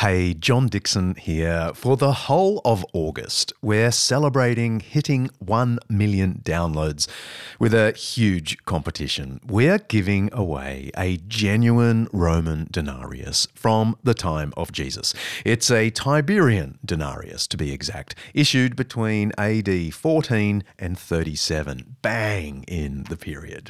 [0.00, 1.72] Hey, John Dickson here.
[1.74, 7.06] For the whole of August, we're celebrating hitting 1 million downloads
[7.58, 9.40] with a huge competition.
[9.46, 15.12] We're giving away a genuine Roman denarius from the time of Jesus.
[15.44, 23.04] It's a Tiberian denarius, to be exact, issued between AD 14 and 37, bang in
[23.10, 23.68] the period.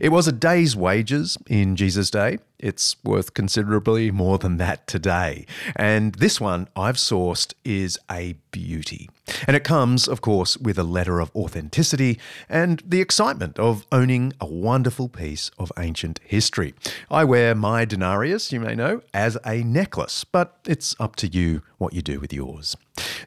[0.00, 2.38] It was a day's wages in Jesus' day.
[2.58, 5.46] It's worth considerably more than that today.
[5.74, 9.10] And this one I've sourced is a beauty.
[9.46, 14.32] And it comes, of course, with a letter of authenticity and the excitement of owning
[14.40, 16.74] a wonderful piece of ancient history.
[17.10, 21.62] I wear my denarius, you may know, as a necklace, but it's up to you
[21.78, 22.76] what you do with yours.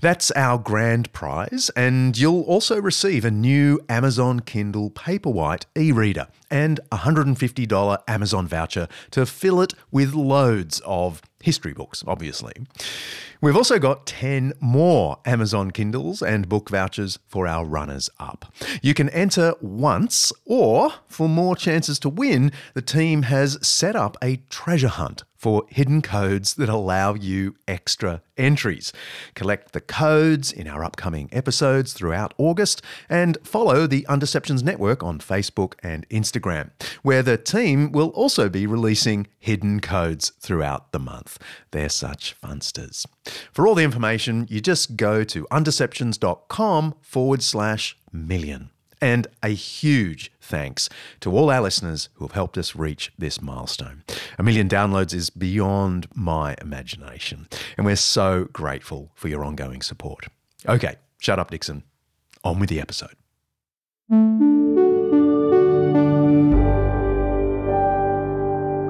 [0.02, 6.28] That's our grand prize, and you'll also receive a new Amazon Kindle Paperwhite e reader
[6.50, 12.54] and a $150 Amazon voucher to fill it with loads of history books, obviously.
[13.42, 18.54] We've also got 10 more Amazon Kindles and book vouchers for our runners up.
[18.82, 24.18] You can enter once, or for more chances to win, the team has set up
[24.22, 28.92] a treasure hunt for hidden codes that allow you extra entries.
[29.36, 35.20] Collect the codes in our upcoming episodes throughout August and follow the Undeceptions Network on
[35.20, 36.72] Facebook and Instagram,
[37.04, 41.40] where the team will also be releasing hidden codes throughout the month.
[41.72, 43.06] They're such funsters.
[43.54, 48.72] For all the information, you just go to undeceptions.com forward slash million.
[49.02, 50.90] And a huge thanks
[51.22, 54.04] to all our listeners who have helped us reach this milestone.
[54.38, 57.48] A million downloads is beyond my imagination,
[57.78, 60.26] and we're so grateful for your ongoing support.
[60.68, 61.84] Okay, shut up, Dickson.
[62.44, 63.16] On with the episode.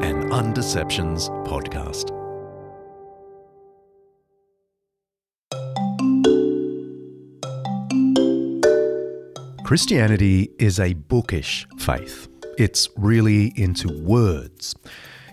[0.01, 2.28] An Undeceptions podcast.
[9.69, 12.27] Christianity is a bookish faith.
[12.57, 14.75] It's really into words.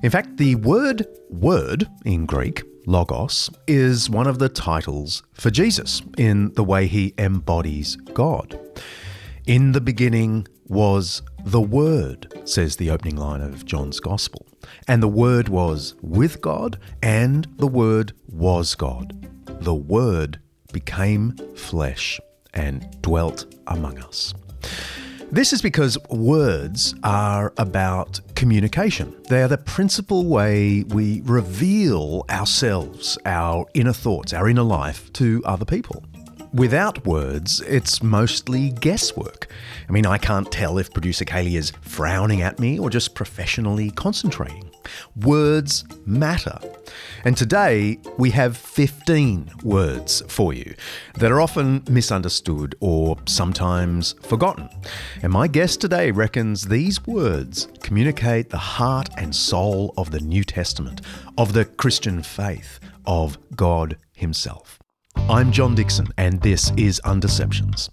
[0.03, 6.03] In fact, the word word in Greek, logos, is one of the titles for Jesus
[6.19, 8.61] in the way he embodies God.
[9.47, 14.47] In the beginning was the Word, says the opening line of John's Gospel.
[14.87, 19.17] And the Word was with God, and the Word was God.
[19.63, 20.41] The Word
[20.75, 22.21] became flesh
[22.57, 24.35] and dwelt among us.
[25.31, 29.15] This is because words are about communication.
[29.29, 35.43] They are the principal way we reveal ourselves, our inner thoughts, our inner life to
[35.45, 36.05] other people.
[36.53, 39.49] Without words, it's mostly guesswork.
[39.89, 43.91] I mean, I can't tell if producer Kaley is frowning at me or just professionally
[43.91, 44.66] concentrating.
[45.17, 46.59] Words matter.
[47.25, 50.75] And today we have 15 words for you
[51.15, 54.69] that are often misunderstood or sometimes forgotten.
[55.23, 60.45] And my guest today reckons these words communicate the heart and soul of the New
[60.45, 61.01] Testament,
[61.37, 64.79] of the Christian faith, of God Himself.
[65.29, 67.91] I'm John Dickson, and this is Undeceptions.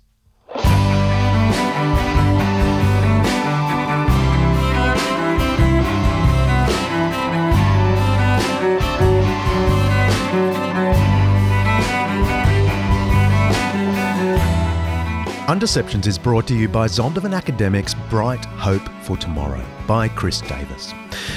[15.48, 20.94] Undeceptions is brought to you by Zondervan Academics Bright Hope for Tomorrow by Chris Davis.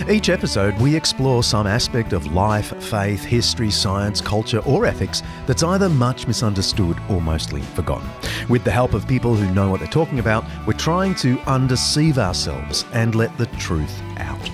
[0.09, 5.65] Each episode, we explore some aspect of life, faith, history, science, culture, or ethics that's
[5.65, 8.09] either much misunderstood or mostly forgotten.
[8.49, 12.17] With the help of people who know what they're talking about, we're trying to undeceive
[12.17, 14.51] ourselves and let the truth out.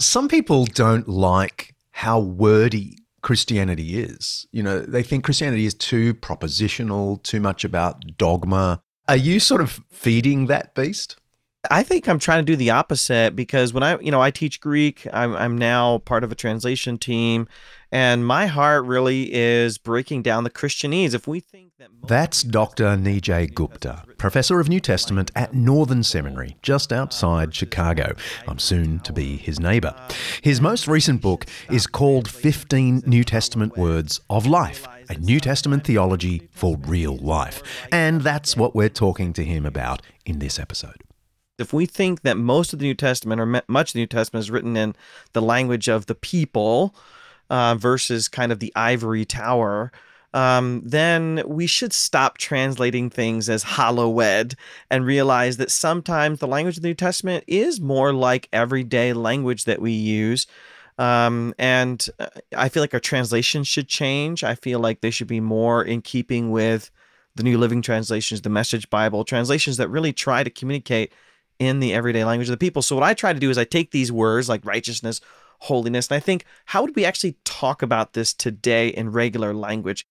[0.00, 4.46] Some people don't like how wordy Christianity is.
[4.52, 8.80] You know, they think Christianity is too propositional, too much about dogma.
[9.08, 11.16] Are you sort of feeding that beast?
[11.70, 14.60] I think I'm trying to do the opposite because when I, you know, I teach
[14.60, 17.48] Greek, I'm, I'm now part of a translation team,
[17.90, 21.14] and my heart really is breaking down the Christianese.
[21.14, 22.96] If we think that that's Dr.
[22.96, 28.14] Nijay Gupta, professor of New Testament at Northern Seminary, just outside Chicago.
[28.46, 29.94] I'm soon to be his neighbor.
[30.42, 35.84] His most recent book is called 15 New Testament Words of Life a New Testament
[35.84, 37.62] theology for real life.
[37.90, 41.02] And that's what we're talking to him about in this episode
[41.58, 44.44] if we think that most of the New Testament or much of the New Testament
[44.44, 44.94] is written in
[45.32, 46.94] the language of the people,
[47.50, 49.90] uh, versus kind of the ivory tower,
[50.34, 54.54] um, then we should stop translating things as hallowed
[54.90, 59.64] and realize that sometimes the language of the New Testament is more like everyday language
[59.64, 60.46] that we use.
[60.98, 62.26] Um, and uh,
[62.56, 64.44] I feel like our translations should change.
[64.44, 66.90] I feel like they should be more in keeping with
[67.36, 71.12] the New Living Translations, the Message Bible, translations that really try to communicate
[71.58, 72.82] in the everyday language of the people.
[72.82, 75.20] So, what I try to do is I take these words like righteousness,
[75.60, 80.04] holiness, and I think, how would we actually talk about this today in regular language?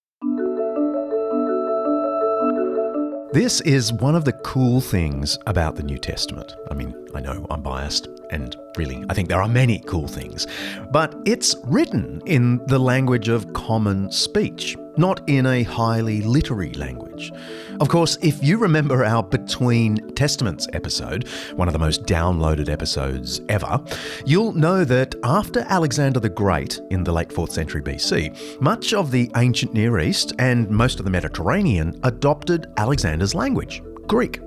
[3.37, 6.55] This is one of the cool things about the New Testament.
[6.71, 10.47] I mean, I know I'm biased, and really, I think there are many cool things,
[10.89, 17.31] but it's written in the language of common speech not in a highly literary language.
[17.79, 23.41] Of course, if you remember our Between Testaments episode, one of the most downloaded episodes
[23.49, 23.83] ever,
[24.25, 29.11] you'll know that after Alexander the Great in the late 4th century BC, much of
[29.11, 34.41] the ancient Near East and most of the Mediterranean adopted Alexander's language, Greek.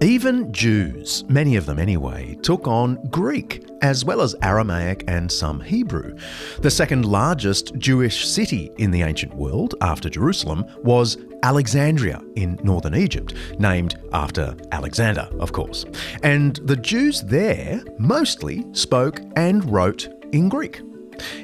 [0.00, 5.60] Even Jews, many of them anyway, took on Greek, as well as Aramaic and some
[5.60, 6.16] Hebrew.
[6.60, 12.94] The second largest Jewish city in the ancient world, after Jerusalem, was Alexandria in northern
[12.94, 15.84] Egypt, named after Alexander, of course.
[16.22, 20.80] And the Jews there mostly spoke and wrote in Greek.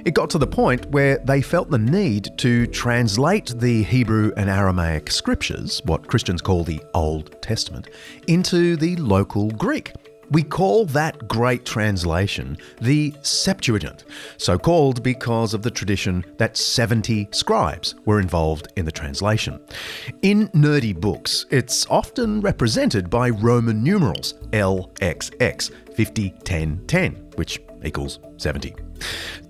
[0.04, 4.48] It got to the point where they felt the need to translate the Hebrew and
[4.48, 7.88] Aramaic scriptures, what Christians call the Old Testament,
[8.26, 9.92] into the local Greek.
[10.30, 14.04] We call that great translation the Septuagint,
[14.36, 19.60] so called because of the tradition that 70 scribes were involved in the translation.
[20.22, 28.18] In nerdy books, it's often represented by Roman numerals LXX, 50, 10, 10, which equals
[28.36, 28.74] 70.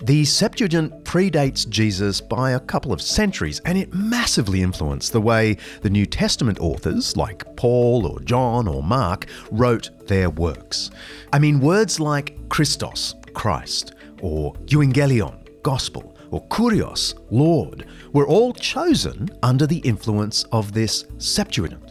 [0.02, 5.56] The Septuagint predates Jesus by a couple of centuries, and it massively influenced the way
[5.82, 10.90] the New Testament authors, like Paul or John or Mark, wrote their works.
[11.32, 19.28] I mean, words like Christos, Christ, or Euangelion, Gospel, or Kurios, Lord, were all chosen
[19.42, 21.83] under the influence of this Septuagint.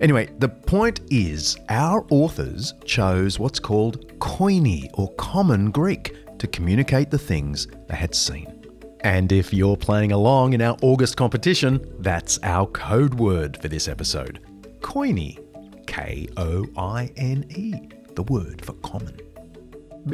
[0.00, 7.10] Anyway, the point is, our authors chose what's called Koine or Common Greek to communicate
[7.10, 8.54] the things they had seen.
[9.00, 13.88] And if you're playing along in our August competition, that's our code word for this
[13.88, 14.40] episode
[14.80, 15.38] Koine.
[15.88, 17.74] K O I N E,
[18.14, 19.16] the word for common.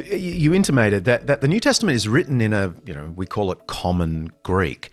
[0.09, 3.51] You intimated that, that the New Testament is written in a, you know, we call
[3.51, 4.89] it common Greek.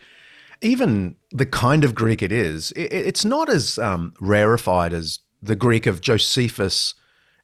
[0.63, 5.87] Even the kind of Greek it is, it's not as um, rarefied as the Greek
[5.87, 6.95] of Josephus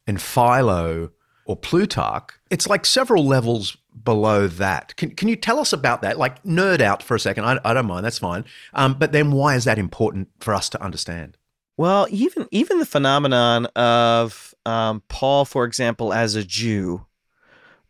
[0.07, 1.11] and Philo
[1.45, 4.95] or Plutarch, it's like several levels below that.
[4.97, 6.19] Can, can you tell us about that?
[6.19, 7.45] Like, nerd out for a second.
[7.45, 8.45] I, I don't mind, that's fine.
[8.75, 11.37] Um, but then why is that important for us to understand?
[11.77, 17.07] Well, even even the phenomenon of um, Paul, for example, as a Jew,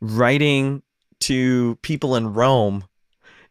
[0.01, 0.83] writing
[1.21, 2.85] to people in Rome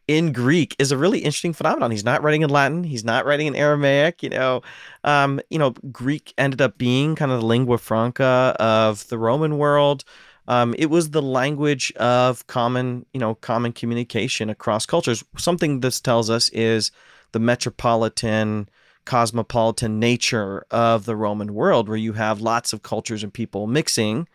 [0.08, 1.90] in Greek is a really interesting phenomenon.
[1.90, 2.82] He's not writing in Latin.
[2.82, 4.22] He's not writing in Aramaic.
[4.22, 4.62] You know,
[5.04, 9.58] um, you know, Greek ended up being kind of the lingua franca of the Roman
[9.58, 10.04] world.
[10.48, 15.22] Um, it was the language of common, you know, common communication across cultures.
[15.36, 16.90] Something this tells us is
[17.32, 18.70] the metropolitan,
[19.04, 24.26] cosmopolitan nature of the Roman world, where you have lots of cultures and people mixing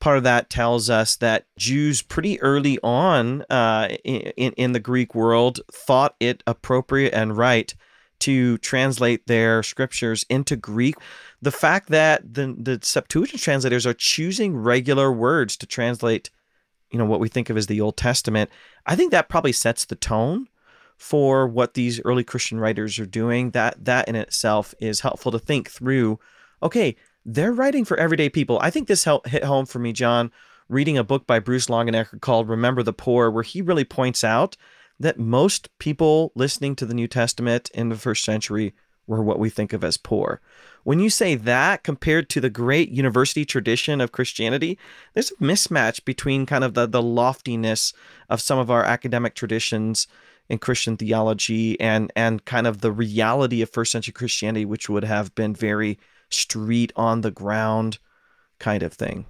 [0.00, 5.14] part of that tells us that Jews pretty early on uh, in, in the Greek
[5.14, 7.72] world thought it appropriate and right
[8.20, 10.94] to translate their scriptures into Greek.
[11.42, 16.30] The fact that the, the Septuagint translators are choosing regular words to translate,
[16.90, 18.50] you know, what we think of as the Old Testament,
[18.86, 20.48] I think that probably sets the tone
[20.98, 23.52] for what these early Christian writers are doing.
[23.52, 26.18] That that in itself is helpful to think through.
[26.62, 28.58] Okay, they're writing for everyday people.
[28.62, 30.32] I think this helped hit home for me, John,
[30.68, 34.56] reading a book by Bruce Longenecker called Remember the Poor, where he really points out
[34.98, 38.74] that most people listening to the New Testament in the first century
[39.06, 40.40] were what we think of as poor.
[40.84, 44.78] When you say that compared to the great university tradition of Christianity,
[45.12, 47.92] there's a mismatch between kind of the, the loftiness
[48.28, 50.06] of some of our academic traditions
[50.48, 55.04] in Christian theology and and kind of the reality of first century Christianity, which would
[55.04, 55.98] have been very
[56.30, 57.98] street on the ground
[58.58, 59.26] kind of thing.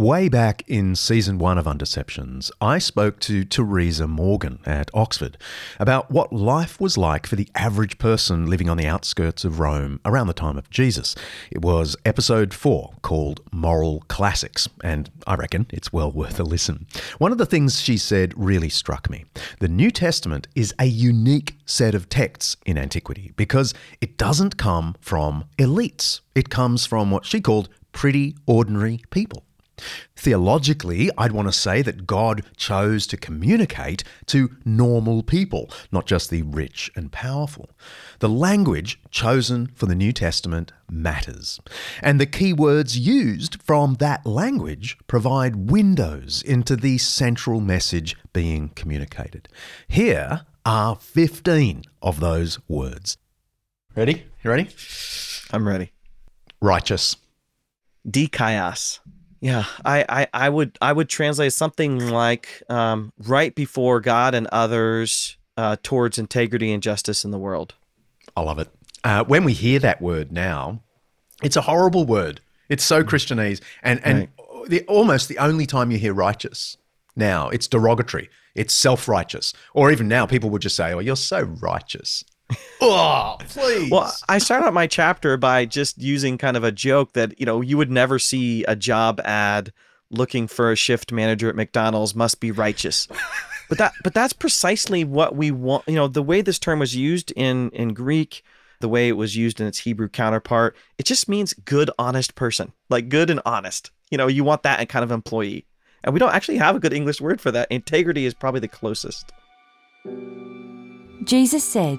[0.00, 5.36] Way back in season one of Undeceptions, I spoke to Teresa Morgan at Oxford
[5.78, 10.00] about what life was like for the average person living on the outskirts of Rome
[10.06, 11.14] around the time of Jesus.
[11.50, 16.86] It was episode four called Moral Classics, and I reckon it's well worth a listen.
[17.18, 19.26] One of the things she said really struck me.
[19.58, 24.96] The New Testament is a unique set of texts in antiquity because it doesn't come
[25.02, 29.44] from elites, it comes from what she called pretty ordinary people.
[30.16, 36.30] Theologically, I'd want to say that God chose to communicate to normal people, not just
[36.30, 37.70] the rich and powerful.
[38.18, 41.60] The language chosen for the New Testament matters,
[42.02, 48.70] and the key words used from that language provide windows into the central message being
[48.70, 49.48] communicated.
[49.88, 53.16] Here are 15 of those words.
[53.96, 54.24] Ready?
[54.42, 54.68] You ready?
[55.50, 55.92] I'm ready.
[56.60, 57.16] Righteous.
[58.06, 59.00] Dikaios.
[59.40, 64.46] Yeah, I, I, I would I would translate something like um, right before God and
[64.48, 67.74] others uh, towards integrity and justice in the world.
[68.36, 68.68] I love it.
[69.02, 70.82] Uh, when we hear that word now,
[71.42, 72.40] it's a horrible word.
[72.68, 74.68] It's so Christianese, and and Right.
[74.68, 76.76] the, almost the only time you hear righteous
[77.16, 78.28] now, it's derogatory.
[78.54, 82.24] It's self righteous, or even now, people would just say, "Oh, you're so righteous."
[82.80, 83.90] oh, please.
[83.90, 87.46] Well, I start out my chapter by just using kind of a joke that you
[87.46, 89.72] know you would never see a job ad
[90.10, 93.06] looking for a shift manager at McDonald's must be righteous.
[93.68, 95.84] but that but that's precisely what we want.
[95.86, 98.42] You know, the way this term was used in in Greek,
[98.80, 102.72] the way it was used in its Hebrew counterpart, it just means good, honest person,
[102.88, 103.90] like good and honest.
[104.10, 105.66] You know, you want that kind of employee.
[106.02, 107.70] And we don't actually have a good English word for that.
[107.70, 109.32] Integrity is probably the closest.
[111.24, 111.98] Jesus said,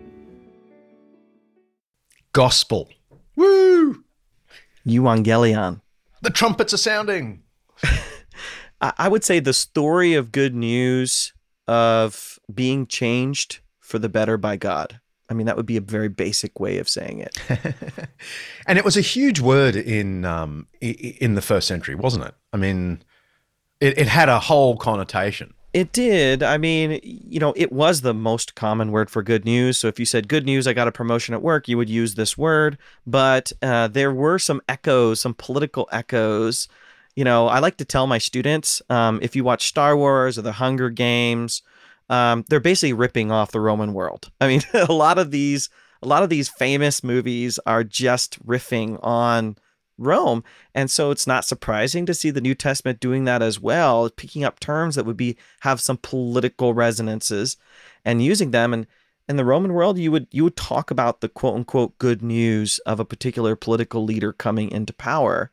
[2.33, 2.89] Gospel.
[3.35, 4.03] Woo!
[4.85, 5.81] Evangelion.
[6.21, 7.43] The trumpets are sounding.
[8.81, 11.33] I would say the story of good news
[11.67, 14.99] of being changed for the better by God.
[15.29, 17.37] I mean, that would be a very basic way of saying it.
[18.67, 22.33] and it was a huge word in um, in the first century, wasn't it?
[22.51, 23.01] I mean,
[23.79, 25.53] it, it had a whole connotation.
[25.73, 26.43] It did.
[26.43, 29.77] I mean, you know, it was the most common word for good news.
[29.77, 32.15] So if you said good news, I got a promotion at work, you would use
[32.15, 32.77] this word.
[33.07, 36.67] But uh, there were some echoes, some political echoes.
[37.15, 40.41] You know, I like to tell my students um, if you watch Star Wars or
[40.41, 41.61] the Hunger Games,
[42.09, 44.29] um, they're basically ripping off the Roman world.
[44.41, 45.69] I mean, a lot of these,
[46.01, 49.55] a lot of these famous movies are just riffing on
[50.01, 50.43] Rome.
[50.73, 54.43] And so it's not surprising to see the New Testament doing that as well, picking
[54.43, 57.57] up terms that would be have some political resonances
[58.03, 58.73] and using them.
[58.73, 58.87] And
[59.29, 62.79] in the Roman world, you would you would talk about the quote unquote good news
[62.79, 65.51] of a particular political leader coming into power.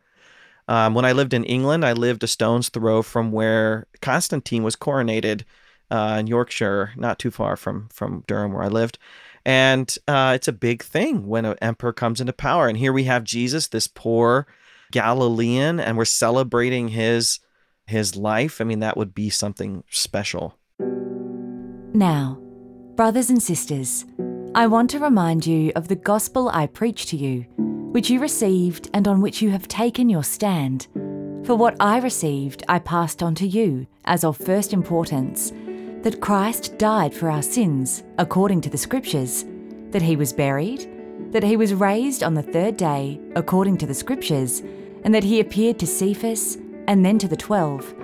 [0.66, 4.76] Um, when I lived in England, I lived a stone's throw from where Constantine was
[4.76, 5.44] coronated
[5.90, 8.98] uh, in Yorkshire, not too far from from Durham, where I lived.
[9.48, 12.68] And uh, it's a big thing when an emperor comes into power.
[12.68, 14.46] And here we have Jesus, this poor
[14.92, 17.40] Galilean, and we're celebrating his
[17.86, 18.60] his life.
[18.60, 20.58] I mean, that would be something special.
[21.94, 22.38] Now,
[22.94, 24.04] brothers and sisters,
[24.54, 27.46] I want to remind you of the gospel I preached to you,
[27.92, 30.88] which you received and on which you have taken your stand.
[31.44, 35.54] For what I received, I passed on to you as of first importance
[36.02, 39.44] that Christ died for our sins, according to the Scriptures,
[39.90, 40.88] that he was buried,
[41.32, 44.62] that he was raised on the third day, according to the Scriptures,
[45.02, 47.94] and that he appeared to Cephas and then to the twelve.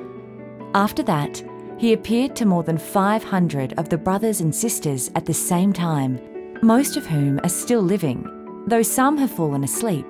[0.75, 1.43] After that,
[1.79, 6.21] he appeared to more than 500 of the brothers and sisters at the same time,
[6.63, 8.29] most of whom are still living,
[8.67, 10.07] though some have fallen asleep.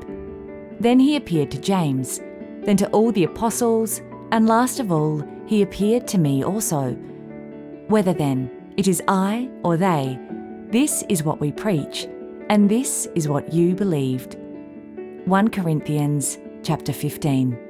[0.81, 2.21] Then he appeared to James,
[2.63, 4.01] then to all the apostles,
[4.31, 6.97] and last of all, he appeared to me also.
[7.89, 10.19] Whether then it is I or they,
[10.69, 12.07] this is what we preach,
[12.49, 14.37] and this is what you believed.
[15.27, 17.64] 1 Corinthians chapter 15.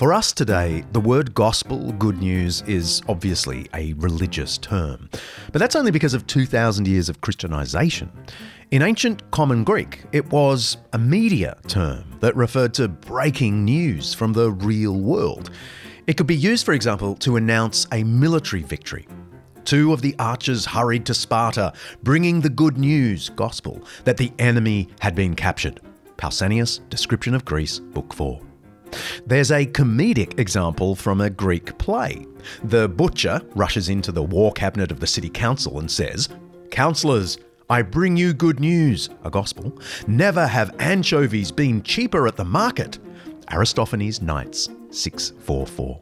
[0.00, 5.10] For us today, the word gospel, good news, is obviously a religious term.
[5.52, 8.10] But that's only because of 2,000 years of Christianization.
[8.70, 14.32] In ancient Common Greek, it was a media term that referred to breaking news from
[14.32, 15.50] the real world.
[16.06, 19.06] It could be used, for example, to announce a military victory.
[19.66, 24.88] Two of the archers hurried to Sparta, bringing the good news, gospel, that the enemy
[25.00, 25.78] had been captured.
[26.16, 28.40] Pausanias, Description of Greece, Book 4.
[29.26, 32.26] There's a comedic example from a Greek play.
[32.64, 36.28] The butcher rushes into the war cabinet of the city council and says,
[36.70, 39.78] Councillors, I bring you good news, a gospel.
[40.06, 42.98] Never have anchovies been cheaper at the market.
[43.52, 46.00] Aristophanes Knights 644.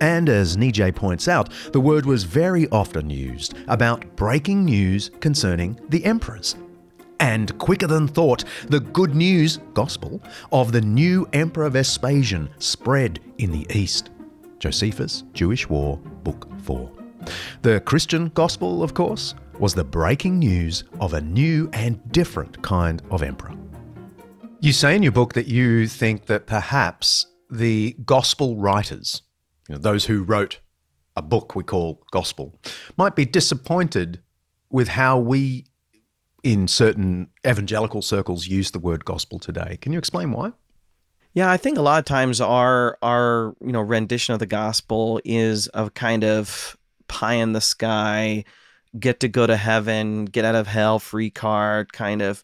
[0.00, 5.78] And as Nijay points out, the word was very often used about breaking news concerning
[5.88, 6.54] the emperors.
[7.20, 10.22] And quicker than thought, the good news, gospel,
[10.52, 14.10] of the new Emperor Vespasian spread in the East.
[14.58, 16.90] Josephus, Jewish War, Book 4.
[17.62, 23.02] The Christian gospel, of course, was the breaking news of a new and different kind
[23.10, 23.54] of emperor.
[24.60, 29.22] You say in your book that you think that perhaps the gospel writers,
[29.68, 30.60] you know, those who wrote
[31.16, 32.58] a book we call gospel,
[32.96, 34.20] might be disappointed
[34.70, 35.64] with how we
[36.42, 39.78] in certain evangelical circles use the word gospel today.
[39.80, 40.52] Can you explain why?
[41.34, 45.20] Yeah, I think a lot of times our our you know rendition of the gospel
[45.24, 46.76] is a kind of
[47.06, 48.44] pie in the sky,
[48.98, 52.42] get to go to heaven, get out of hell free card, kind of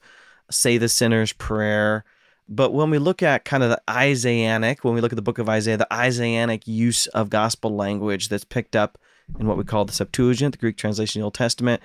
[0.50, 2.04] say the sinner's prayer.
[2.46, 5.38] But when we look at kind of the Isaianic, when we look at the book
[5.38, 8.98] of Isaiah, the Isaianic use of gospel language that's picked up
[9.40, 11.82] in what we call the Septuagint, the Greek translation of the Old Testament,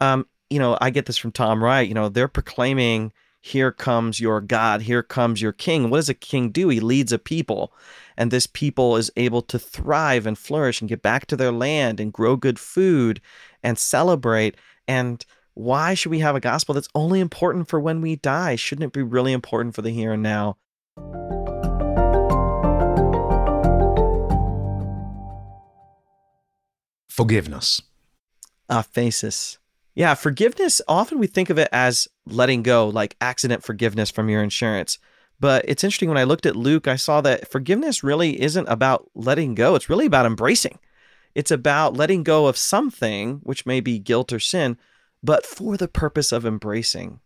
[0.00, 1.88] um, you know, I get this from Tom Wright.
[1.88, 4.82] You know, they're proclaiming, "Here comes your God.
[4.82, 6.68] Here comes your King." What does a king do?
[6.68, 7.72] He leads a people,
[8.16, 11.98] and this people is able to thrive and flourish and get back to their land
[11.98, 13.20] and grow good food
[13.62, 14.56] and celebrate.
[14.86, 18.56] And why should we have a gospel that's only important for when we die?
[18.56, 20.56] Shouldn't it be really important for the here and now?
[27.08, 27.82] Forgiveness.
[28.70, 29.58] Aphesis.
[29.94, 34.42] Yeah, forgiveness, often we think of it as letting go, like accident forgiveness from your
[34.42, 34.98] insurance.
[35.38, 39.10] But it's interesting when I looked at Luke, I saw that forgiveness really isn't about
[39.14, 40.78] letting go, it's really about embracing.
[41.34, 44.76] It's about letting go of something, which may be guilt or sin,
[45.22, 47.20] but for the purpose of embracing.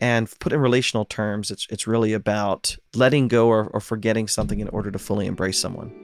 [0.00, 4.60] And put in relational terms, it's, it's really about letting go or, or forgetting something
[4.60, 5.94] in order to fully embrace someone.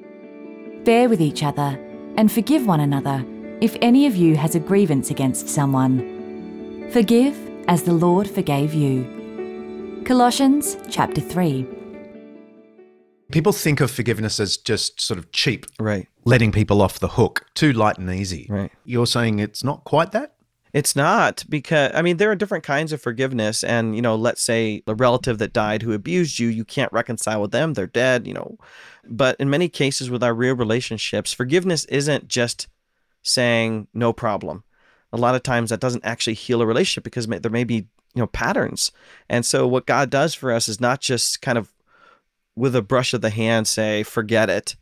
[0.84, 1.78] Bear with each other
[2.16, 3.24] and forgive one another
[3.62, 6.90] if any of you has a grievance against someone.
[6.90, 10.02] Forgive as the Lord forgave you.
[10.04, 11.64] Colossians chapter 3.
[13.30, 16.08] People think of forgiveness as just sort of cheap, Right.
[16.24, 18.48] letting people off the hook, too light and easy.
[18.50, 18.72] Right.
[18.84, 20.34] You're saying it's not quite that?
[20.72, 24.42] It's not because I mean there are different kinds of forgiveness and you know let's
[24.42, 28.26] say a relative that died who abused you you can't reconcile with them they're dead
[28.26, 28.56] you know
[29.06, 32.68] but in many cases with our real relationships forgiveness isn't just
[33.22, 34.64] saying no problem
[35.12, 38.20] a lot of times that doesn't actually heal a relationship because there may be you
[38.20, 38.92] know patterns
[39.28, 41.72] and so what God does for us is not just kind of
[42.56, 44.76] with a brush of the hand say forget it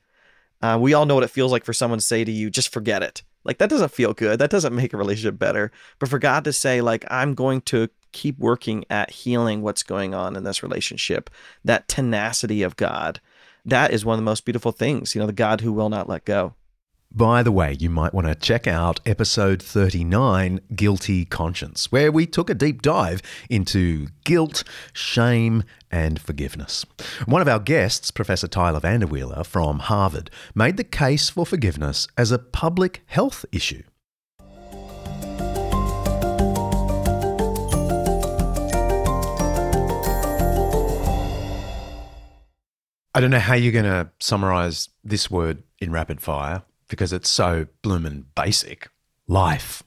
[0.63, 2.73] uh, we all know what it feels like for someone to say to you just
[2.73, 4.39] forget it like that doesn't feel good.
[4.39, 5.73] That doesn't make a relationship better.
[5.99, 10.15] But for God to say like I'm going to keep working at healing what's going
[10.15, 11.31] on in this relationship,
[11.65, 13.21] that tenacity of God,
[13.65, 16.09] that is one of the most beautiful things, you know, the God who will not
[16.09, 16.55] let go.
[17.13, 22.25] By the way, you might want to check out episode 39, Guilty Conscience, where we
[22.25, 26.87] took a deep dive into guilt, shame, and forgiveness.
[27.27, 32.31] One of our guests, Professor Tyler VanderWeele from Harvard, made the case for forgiveness as
[32.31, 33.83] a public health issue.
[43.13, 47.31] I don't know how you're going to summarize this word in rapid fire because it's
[47.31, 48.89] so bloomin' basic.
[49.27, 49.83] Life.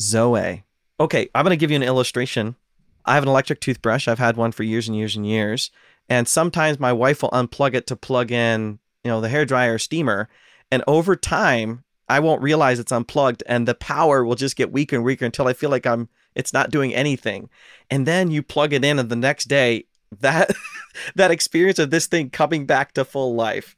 [0.00, 0.64] Zoe.
[0.98, 2.56] Okay, I'm going to give you an illustration.
[3.04, 4.08] I have an electric toothbrush.
[4.08, 5.70] I've had one for years and years and years.
[6.08, 9.78] And sometimes my wife will unplug it to plug in, you know, the hair dryer
[9.78, 10.28] steamer.
[10.70, 14.96] And over time, I won't realize it's unplugged and the power will just get weaker
[14.96, 17.50] and weaker until I feel like I'm it's not doing anything.
[17.90, 19.84] And then you plug it in and the next day
[20.20, 20.50] that
[21.14, 23.76] that experience of this thing coming back to full life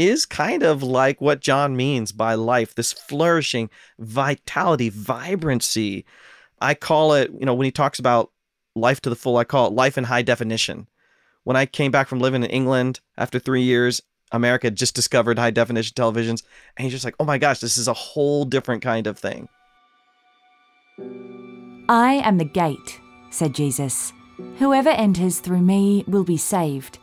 [0.00, 6.06] is kind of like what John means by life, this flourishing vitality, vibrancy.
[6.58, 8.30] I call it, you know, when he talks about
[8.74, 10.88] life to the full, I call it life in high definition.
[11.44, 14.00] When I came back from living in England after three years,
[14.32, 16.44] America just discovered high definition televisions,
[16.76, 19.48] and he's just like, oh my gosh, this is a whole different kind of thing.
[21.90, 24.14] I am the gate, said Jesus.
[24.58, 26.98] Whoever enters through me will be saved.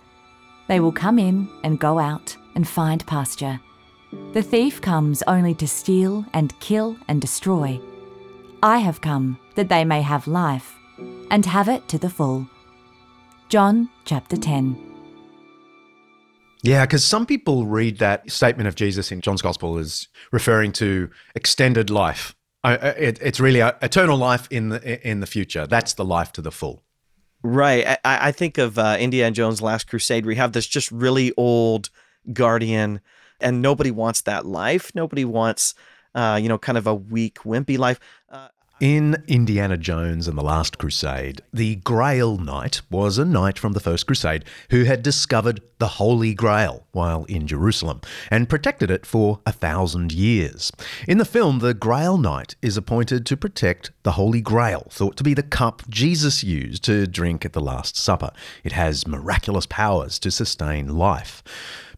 [0.67, 3.59] They will come in and go out and find pasture.
[4.33, 7.79] The thief comes only to steal and kill and destroy.
[8.63, 10.75] I have come that they may have life
[11.29, 12.49] and have it to the full.
[13.49, 14.75] John chapter 10.
[16.63, 21.11] Yeah, because some people read that statement of Jesus in John's Gospel as referring to
[21.35, 22.35] extended life.
[22.63, 25.67] It, it's really eternal life in the in the future.
[25.67, 26.83] That's the life to the full.
[27.43, 27.85] Right.
[27.87, 31.31] I, I think of uh, Indiana Jones' Last Crusade, where you have this just really
[31.37, 31.91] old
[32.33, 33.01] guardian,
[33.39, 34.91] and nobody wants that life.
[34.95, 35.75] Nobody wants,
[36.15, 37.99] uh, you know, kind of a weak, wimpy life.
[38.29, 38.47] Uh,
[38.79, 43.79] in Indiana Jones and the Last Crusade, the Grail Knight was a knight from the
[43.79, 49.39] First Crusade who had discovered the Holy Grail while in Jerusalem and protected it for
[49.47, 50.71] a thousand years.
[51.07, 55.23] In the film, the Grail Knight is appointed to protect the Holy Grail, thought to
[55.23, 58.29] be the cup Jesus used to drink at the Last Supper.
[58.63, 61.41] It has miraculous powers to sustain life.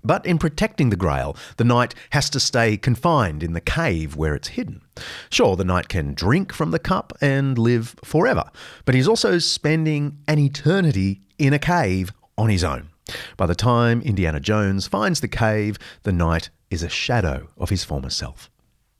[0.03, 4.35] But in protecting the Grail, the knight has to stay confined in the cave where
[4.35, 4.81] it's hidden.
[5.29, 8.49] Sure, the knight can drink from the cup and live forever,
[8.85, 12.89] but he's also spending an eternity in a cave on his own.
[13.37, 17.83] By the time Indiana Jones finds the cave, the knight is a shadow of his
[17.83, 18.49] former self.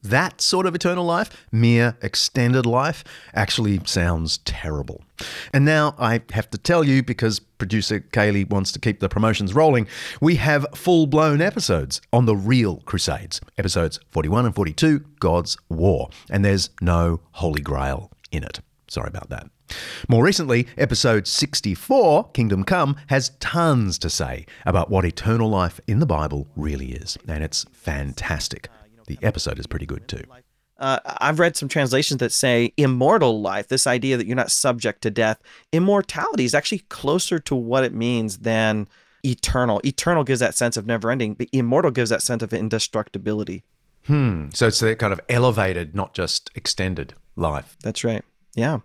[0.03, 5.03] That sort of eternal life, mere extended life, actually sounds terrible.
[5.53, 9.53] And now I have to tell you, because producer Kaley wants to keep the promotions
[9.53, 9.87] rolling,
[10.21, 13.41] we have full blown episodes on the real Crusades.
[13.57, 16.09] Episodes 41 and 42, God's War.
[16.29, 18.61] And there's no Holy Grail in it.
[18.87, 19.49] Sorry about that.
[20.07, 25.99] More recently, episode 64, Kingdom Come, has tons to say about what eternal life in
[25.99, 27.17] the Bible really is.
[27.27, 28.69] And it's fantastic
[29.09, 30.23] the episode is pretty good too.
[30.77, 35.01] Uh, I've read some translations that say immortal life, this idea that you're not subject
[35.01, 35.41] to death.
[35.73, 38.87] Immortality is actually closer to what it means than
[39.25, 39.81] eternal.
[39.83, 43.63] Eternal gives that sense of never ending, but immortal gives that sense of indestructibility.
[44.05, 44.49] Hmm.
[44.53, 47.75] So it's that kind of elevated, not just extended life.
[47.83, 48.23] That's right.
[48.55, 48.79] Yeah.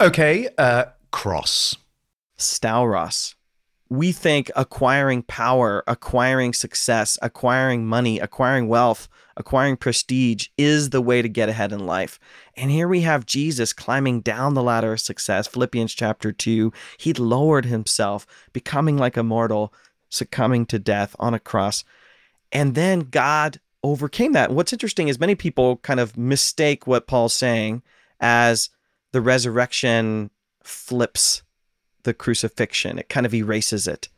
[0.00, 0.48] Okay.
[0.58, 1.76] Uh, cross.
[2.38, 3.34] Stauros.
[3.88, 11.22] We think acquiring power, acquiring success, acquiring money, acquiring wealth, acquiring prestige is the way
[11.22, 12.18] to get ahead in life.
[12.56, 15.46] And here we have Jesus climbing down the ladder of success.
[15.46, 16.72] Philippians chapter 2.
[16.98, 19.72] He lowered himself, becoming like a mortal,
[20.08, 21.84] succumbing to death on a cross.
[22.50, 24.50] And then God overcame that.
[24.50, 27.82] What's interesting is many people kind of mistake what Paul's saying
[28.18, 28.70] as
[29.12, 30.30] the resurrection
[30.64, 31.43] flips
[32.04, 32.98] the crucifixion.
[32.98, 34.08] It kind of erases it.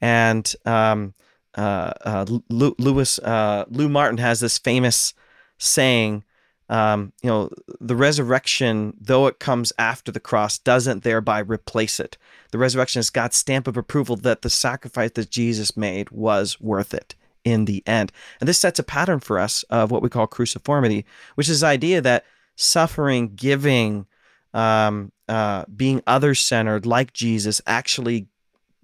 [0.00, 1.14] And um,
[1.56, 5.14] uh, uh, Lewis uh, Lou Martyn has this famous
[5.58, 6.24] saying,
[6.68, 12.16] um, you know, the resurrection, though it comes after the cross, doesn't thereby replace it.
[12.52, 16.94] The resurrection is God's stamp of approval that the sacrifice that Jesus made was worth
[16.94, 18.10] it in the end.
[18.40, 21.66] And this sets a pattern for us of what we call cruciformity, which is the
[21.66, 22.24] idea that
[22.56, 24.06] suffering, giving,
[24.54, 28.28] um, uh, being other centered like Jesus actually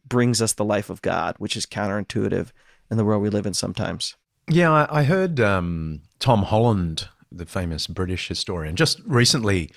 [0.07, 2.49] brings us the life of God, which is counterintuitive
[2.91, 4.17] in the world we live in sometimes.
[4.49, 9.71] Yeah, I, I heard um, Tom Holland, the famous British historian, just recently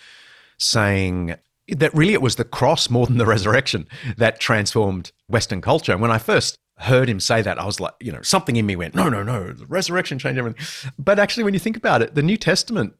[0.57, 1.35] saying
[1.67, 5.91] that really it was the cross more than the resurrection that transformed Western culture.
[5.91, 8.65] And when I first heard him say that, I was like, you know, something in
[8.65, 10.91] me went, no, no, no, the resurrection changed everything.
[10.97, 12.95] But actually, when you think about it, the New Testament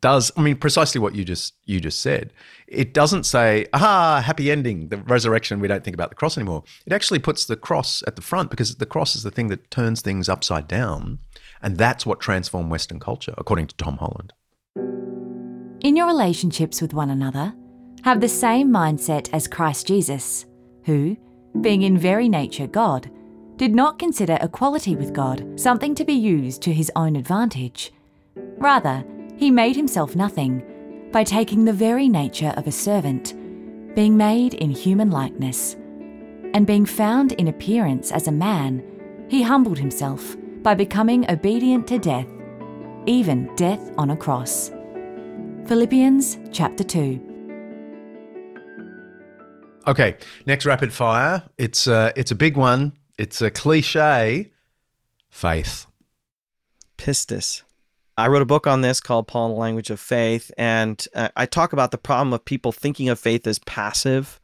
[0.00, 2.32] does I mean precisely what you just you just said.
[2.66, 6.64] It doesn't say, "Ah, happy ending, the resurrection, we don't think about the cross anymore."
[6.86, 9.70] It actually puts the cross at the front because the cross is the thing that
[9.70, 11.18] turns things upside down,
[11.62, 14.32] and that's what transformed western culture according to Tom Holland.
[15.82, 17.54] In your relationships with one another,
[18.02, 20.46] have the same mindset as Christ Jesus,
[20.84, 21.16] who,
[21.60, 23.10] being in very nature God,
[23.56, 27.92] did not consider equality with God something to be used to his own advantage.
[28.56, 29.04] Rather,
[29.40, 30.62] he made himself nothing
[31.12, 33.34] by taking the very nature of a servant,
[33.94, 35.76] being made in human likeness.
[36.52, 38.84] And being found in appearance as a man,
[39.30, 42.28] he humbled himself by becoming obedient to death,
[43.06, 44.70] even death on a cross.
[45.64, 47.28] Philippians chapter 2.
[49.86, 51.42] Okay, next rapid fire.
[51.56, 52.92] It's a, uh, it's a big one.
[53.16, 54.52] It's a cliche.
[55.30, 55.86] Faith.
[56.98, 57.62] Pistis.
[58.20, 60.50] I wrote a book on this called Paul and the Language of Faith.
[60.58, 64.38] And uh, I talk about the problem of people thinking of faith as passive,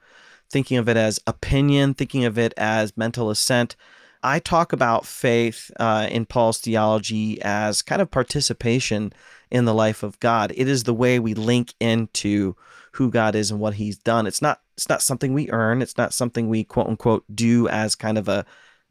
[0.48, 3.76] thinking of it as opinion, thinking of it as mental assent.
[4.22, 9.12] I talk about faith uh, in Paul's theology as kind of participation
[9.50, 10.54] in the life of God.
[10.56, 12.56] It is the way we link into
[12.92, 14.26] who God is and what He's done.
[14.26, 15.82] It's not it's not something we earn.
[15.82, 18.46] It's not something we quote unquote do as kind of a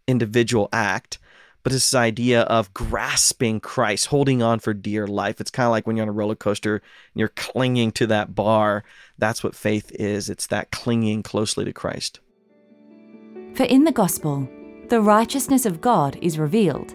[0.07, 1.17] individual act.
[1.65, 5.41] But it's this idea of grasping Christ, holding on for dear life.
[5.41, 6.84] It's kind of like when you're on a roller coaster and
[7.15, 8.84] you're clinging to that bar.
[9.17, 10.30] That's what faith is.
[10.30, 12.19] It's that clinging closely to Christ.
[13.56, 14.47] For in the gospel,
[14.89, 16.93] the righteousness of God is revealed,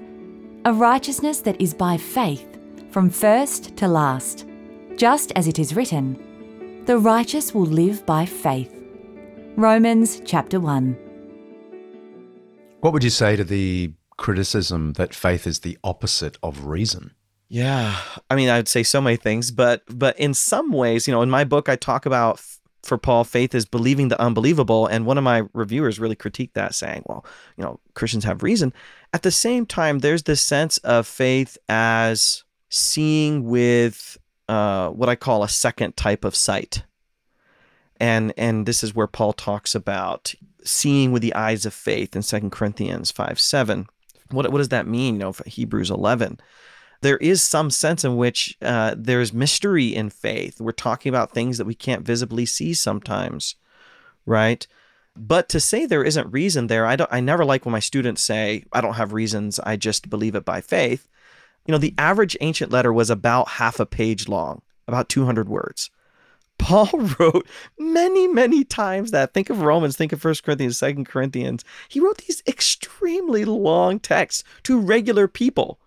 [0.65, 2.57] a righteousness that is by faith,
[2.93, 4.47] from first to last,
[4.95, 8.73] just as it is written, the righteous will live by faith.
[9.57, 10.97] Romans chapter 1.
[12.83, 17.13] What would you say to the criticism that faith is the opposite of reason?
[17.49, 17.99] Yeah,
[18.31, 21.23] I mean, I would say so many things, but but in some ways, you know,
[21.23, 22.41] in my book, I talk about
[22.85, 26.77] for Paul, faith is believing the unbelievable, and one of my reviewers really critiqued that,
[26.77, 27.25] saying, "Well,
[27.57, 28.73] you know, Christians have reason."
[29.13, 34.17] At the same time, there's this sense of faith as seeing with
[34.49, 36.85] uh, what I call a second type of sight,
[37.99, 42.23] and and this is where Paul talks about seeing with the eyes of faith in
[42.23, 43.89] Second Corinthians five seven
[44.31, 45.15] what, what does that mean?
[45.15, 46.39] You know, Hebrews 11.
[47.03, 50.61] There is some sense in which uh, there's mystery in faith.
[50.61, 53.55] We're talking about things that we can't visibly see sometimes,
[54.27, 54.67] right?
[55.17, 57.13] But to say there isn't reason there, I don't.
[57.13, 59.59] I never like when my students say, "I don't have reasons.
[59.61, 61.09] I just believe it by faith."
[61.67, 65.91] You know, the average ancient letter was about half a page long, about 200 words.
[66.61, 69.35] Paul wrote many, many times that.
[69.35, 71.65] Think of Romans, think of First Corinthians, Second Corinthians.
[71.89, 75.81] He wrote these extremely long texts to regular people,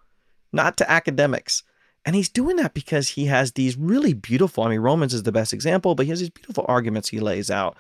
[0.52, 1.64] not to academics.
[2.06, 5.32] And he's doing that because he has these really beautiful, I mean, Romans is the
[5.32, 7.78] best example, but he has these beautiful arguments he lays out.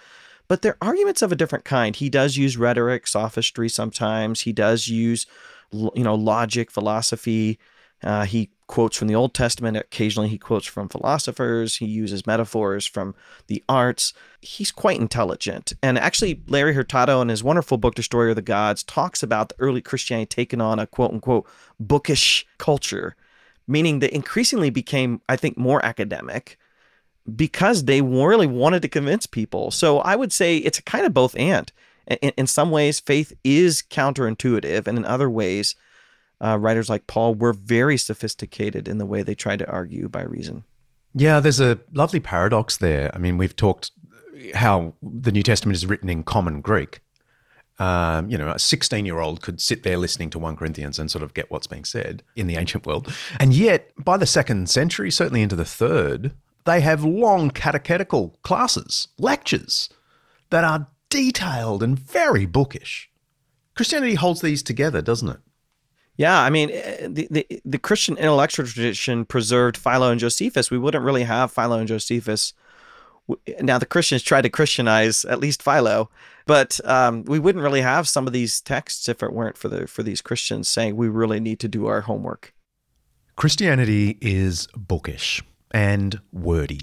[0.47, 1.95] But they're arguments of a different kind.
[1.95, 4.41] He does use rhetoric, sophistry sometimes.
[4.41, 5.25] He does use,
[5.71, 7.60] you know, logic, philosophy.
[8.03, 9.77] Uh, he quotes from the Old Testament.
[9.77, 11.75] Occasionally, he quotes from philosophers.
[11.75, 13.13] He uses metaphors from
[13.45, 14.15] the arts.
[14.41, 15.73] He's quite intelligent.
[15.83, 19.55] And actually, Larry Hurtado, in his wonderful book, Destroyer of the Gods, talks about the
[19.59, 21.47] early Christianity taking on a quote unquote
[21.79, 23.15] bookish culture,
[23.67, 26.57] meaning that increasingly became, I think, more academic
[27.36, 29.69] because they really wanted to convince people.
[29.69, 31.71] So I would say it's a kind of both and.
[32.07, 35.75] In, in some ways, faith is counterintuitive, and in other ways,
[36.43, 40.23] uh, writers like Paul were very sophisticated in the way they tried to argue by
[40.23, 40.63] reason.
[41.15, 43.12] Yeah, there's a lovely paradox there.
[43.13, 43.91] I mean, we've talked
[44.53, 46.99] how the New Testament is written in common Greek.
[47.79, 51.10] Um, you know, a 16 year old could sit there listening to 1 Corinthians and
[51.10, 53.13] sort of get what's being said in the ancient world.
[53.39, 56.34] And yet, by the second century, certainly into the third,
[56.65, 59.89] they have long catechetical classes, lectures
[60.49, 63.10] that are detailed and very bookish.
[63.75, 65.39] Christianity holds these together, doesn't it?
[66.15, 70.69] Yeah, I mean, the, the, the Christian intellectual tradition preserved Philo and Josephus.
[70.69, 72.54] We wouldn't really have Philo and Josephus.
[73.62, 76.10] Now, the Christians tried to Christianize at least Philo,
[76.45, 79.88] but um, we wouldn't really have some of these texts if it weren't for the
[79.88, 82.54] for these Christians saying we really need to do our homework.
[83.36, 86.82] Christianity is bookish and wordy,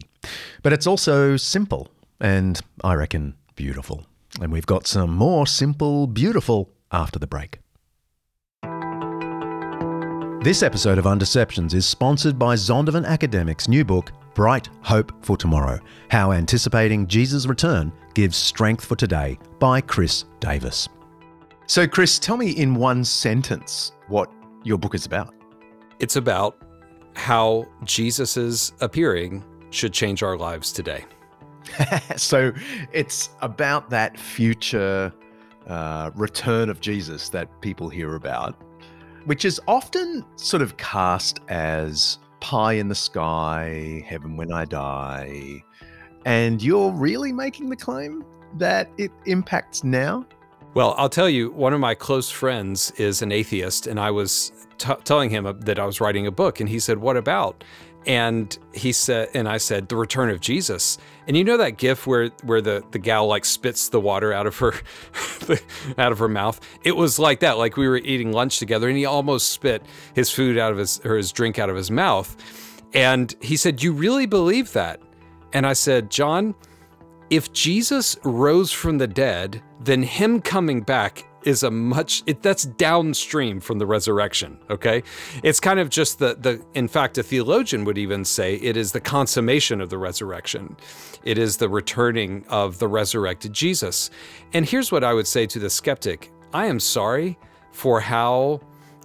[0.62, 1.88] but it's also simple
[2.20, 4.06] and I reckon beautiful.
[4.40, 7.58] And we've got some more simple, beautiful after the break.
[10.42, 15.78] This episode of Undeceptions is sponsored by Zondervan Academic's new book, Bright Hope for Tomorrow
[16.08, 20.88] How Anticipating Jesus' Return Gives Strength for Today by Chris Davis.
[21.66, 24.32] So, Chris, tell me in one sentence what
[24.64, 25.34] your book is about.
[25.98, 26.56] It's about
[27.14, 31.04] how Jesus' appearing should change our lives today.
[32.16, 32.50] so,
[32.94, 35.12] it's about that future
[35.66, 38.58] uh, return of Jesus that people hear about
[39.24, 45.62] which is often sort of cast as pie in the sky, heaven when I die.
[46.24, 50.26] And you're really making the claim that it impacts now?
[50.74, 54.52] Well, I'll tell you, one of my close friends is an atheist, and I was
[54.78, 57.64] t- telling him uh, that I was writing a book, and he said, What about?
[58.06, 60.98] And he said and i said the return of jesus.
[61.26, 64.46] And you know that gif where where the the gal like spits the water out
[64.46, 64.74] of her
[65.98, 66.60] out of her mouth?
[66.82, 69.84] It was like that like we were eating lunch together and he almost spit
[70.14, 72.36] his food out of his or his drink out of his mouth.
[72.94, 75.00] And he said you really believe that?
[75.52, 76.54] And i said john
[77.28, 82.64] if jesus rose from the dead then him coming back is a much it, that's
[82.64, 85.02] downstream from the resurrection okay?
[85.42, 88.92] It's kind of just the the in fact a theologian would even say it is
[88.92, 90.76] the consummation of the resurrection.
[91.22, 94.10] It is the returning of the resurrected jesus.
[94.52, 96.32] And here's what i would say to the skeptic.
[96.52, 97.38] I am sorry
[97.72, 98.60] for how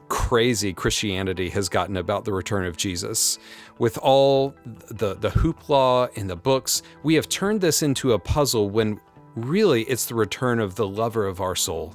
[0.08, 3.40] crazy christianity has gotten about the return of jesus.
[3.80, 8.70] With all the the hoopla in the books we have turned this into a puzzle
[8.70, 9.00] when
[9.36, 11.94] really it's the return of the lover of our soul.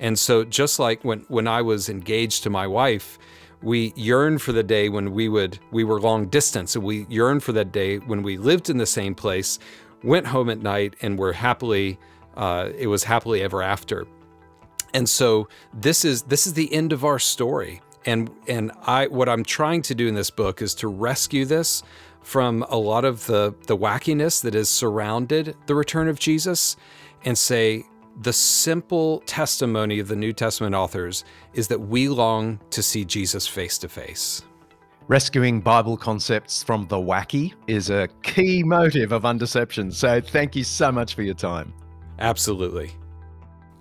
[0.00, 3.18] And so just like when when I was engaged to my wife,
[3.62, 7.44] we yearned for the day when we would we were long distance and we yearned
[7.44, 9.58] for that day when we lived in the same place,
[10.02, 11.98] went home at night and were happily
[12.36, 14.06] uh, it was happily ever after.
[14.94, 17.82] And so this is this is the end of our story.
[18.06, 21.82] And and I what I'm trying to do in this book is to rescue this
[22.22, 26.76] from a lot of the, the wackiness that has surrounded the return of Jesus
[27.24, 27.84] and say,
[28.20, 33.46] the simple testimony of the New Testament authors is that we long to see Jesus
[33.46, 34.42] face to face.
[35.08, 39.92] Rescuing Bible concepts from the wacky is a key motive of Undeception.
[39.92, 41.72] So thank you so much for your time.
[42.20, 42.92] Absolutely.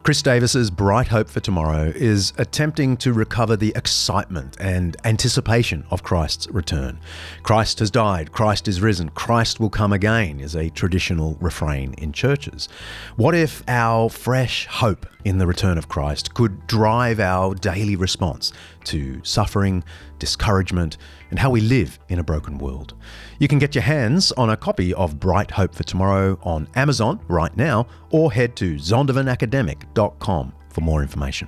[0.10, 6.02] Chris Davis's Bright Hope for Tomorrow is attempting to recover the excitement and anticipation of
[6.02, 7.00] Christ's return.
[7.44, 12.12] Christ has died, Christ is risen, Christ will come again is a traditional refrain in
[12.12, 12.70] churches.
[13.18, 18.52] What if our fresh hope in the return of Christ could drive our daily response
[18.86, 19.84] to suffering,
[20.18, 20.98] discouragement,
[21.30, 22.94] and how we live in a broken world?
[23.40, 27.20] You can get your hands on a copy of Bright Hope for Tomorrow on Amazon
[27.28, 31.48] right now or head to zondervanacademic.com for more information.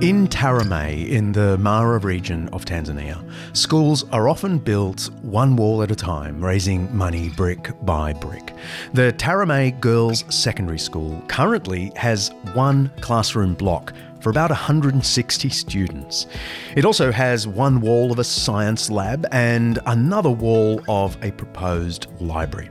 [0.00, 3.22] In Tarime, in the Mara region of Tanzania,
[3.54, 8.54] schools are often built one wall at a time, raising money brick by brick.
[8.94, 16.26] The Tarime Girls Secondary School currently has one classroom block for about 160 students.
[16.74, 22.06] It also has one wall of a science lab and another wall of a proposed
[22.22, 22.70] library.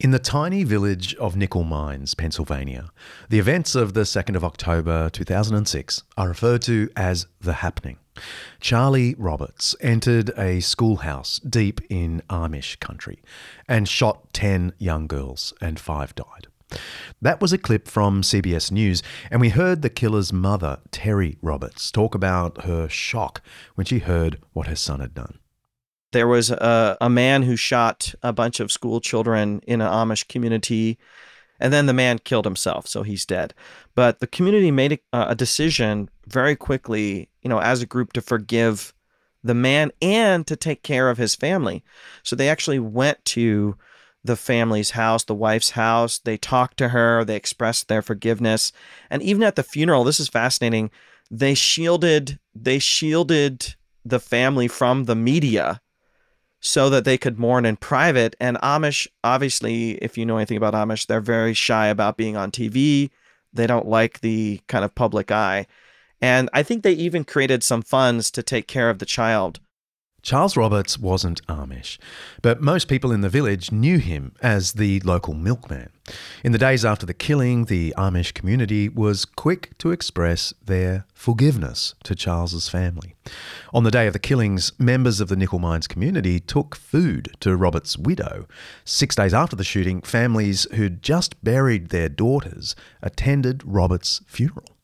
[0.00, 2.90] In the tiny village of Nickel Mines, Pennsylvania,
[3.28, 7.98] the events of the 2nd of October 2006 are referred to as the happening.
[8.60, 13.18] Charlie Roberts entered a schoolhouse deep in Amish country
[13.68, 16.46] and shot 10 young girls, and five died.
[17.20, 21.90] That was a clip from CBS News, and we heard the killer's mother, Terri Roberts,
[21.90, 23.42] talk about her shock
[23.74, 25.39] when she heard what her son had done.
[26.12, 30.28] There was a, a man who shot a bunch of school children in an Amish
[30.28, 30.98] community,
[31.60, 33.54] and then the man killed himself, so he's dead.
[33.94, 38.20] But the community made a, a decision very quickly, you know, as a group to
[38.20, 38.92] forgive
[39.42, 41.82] the man and to take care of his family.
[42.22, 43.76] So they actually went to
[44.22, 46.18] the family's house, the wife's house.
[46.18, 48.72] They talked to her, they expressed their forgiveness.
[49.08, 50.90] And even at the funeral, this is fascinating,
[51.30, 55.80] they shielded they shielded the family from the media
[56.60, 58.36] so that they could mourn in private.
[58.38, 62.50] And Amish, obviously, if you know anything about Amish, they're very shy about being on
[62.50, 63.10] TV.
[63.52, 65.66] They don't like the kind of public eye.
[66.20, 69.58] And I think they even created some funds to take care of the child.
[70.22, 71.98] Charles Roberts wasn't Amish,
[72.42, 75.90] but most people in the village knew him as the local milkman.
[76.44, 81.94] In the days after the killing, the Amish community was quick to express their forgiveness
[82.04, 83.14] to Charles's family.
[83.72, 87.56] On the day of the killings, members of the Nickel Mines community took food to
[87.56, 88.46] Roberts' widow.
[88.84, 94.76] Six days after the shooting, families who'd just buried their daughters attended Roberts' funeral.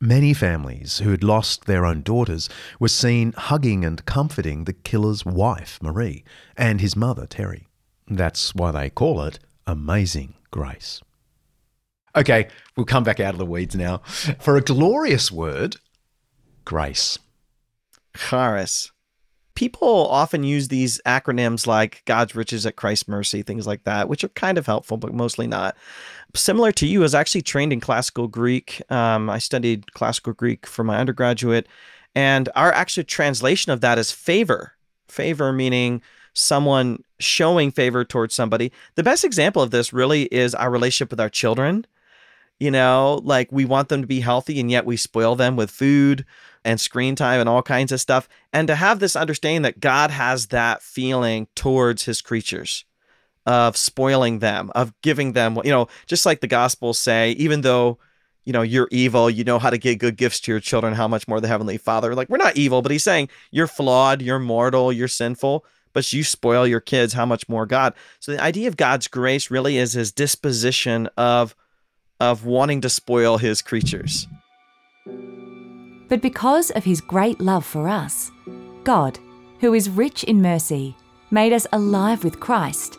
[0.00, 2.48] Many families who had lost their own daughters
[2.78, 6.24] were seen hugging and comforting the killer's wife, Marie,
[6.56, 7.66] and his mother, Terri.
[8.08, 11.00] That's why they call it Amazing Grace.
[12.16, 13.98] Okay, we'll come back out of the weeds now.
[14.38, 15.76] For a glorious word,
[16.64, 17.18] grace.
[18.16, 18.92] Charis.
[19.54, 24.24] People often use these acronyms like God's riches at Christ's mercy, things like that, which
[24.24, 25.76] are kind of helpful, but mostly not
[26.34, 28.82] similar to you, I was actually trained in classical Greek.
[28.90, 31.66] Um, I studied classical Greek for my undergraduate,
[32.14, 34.72] and our actual translation of that is favor.
[35.08, 38.72] Favor meaning someone showing favor towards somebody.
[38.96, 41.86] The best example of this really is our relationship with our children.
[42.60, 45.70] You know, like we want them to be healthy, and yet we spoil them with
[45.70, 46.24] food
[46.64, 48.28] and screen time and all kinds of stuff.
[48.52, 52.84] And to have this understanding that God has that feeling towards his creatures
[53.46, 57.98] of spoiling them, of giving them, you know, just like the gospels say, even though,
[58.44, 61.08] you know, you're evil, you know how to give good gifts to your children, how
[61.08, 62.14] much more the Heavenly Father.
[62.14, 66.24] Like, we're not evil, but he's saying you're flawed, you're mortal, you're sinful, but you
[66.24, 67.94] spoil your kids, how much more God.
[68.20, 71.54] So the idea of God's grace really is his disposition of
[72.20, 74.26] of wanting to spoil his creatures.
[76.08, 78.30] But because of his great love for us,
[78.84, 79.18] God,
[79.60, 80.96] who is rich in mercy,
[81.30, 82.98] made us alive with Christ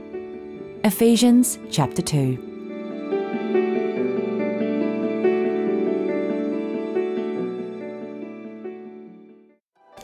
[0.83, 2.47] Ephesians chapter 2.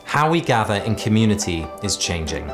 [0.03, 2.51] How we gather in community is changing.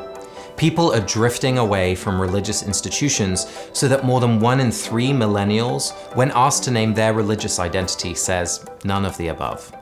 [0.56, 5.92] People are drifting away from religious institutions so that more than one in three millennials,
[6.16, 9.76] when asked to name their religious identity, says none of the above.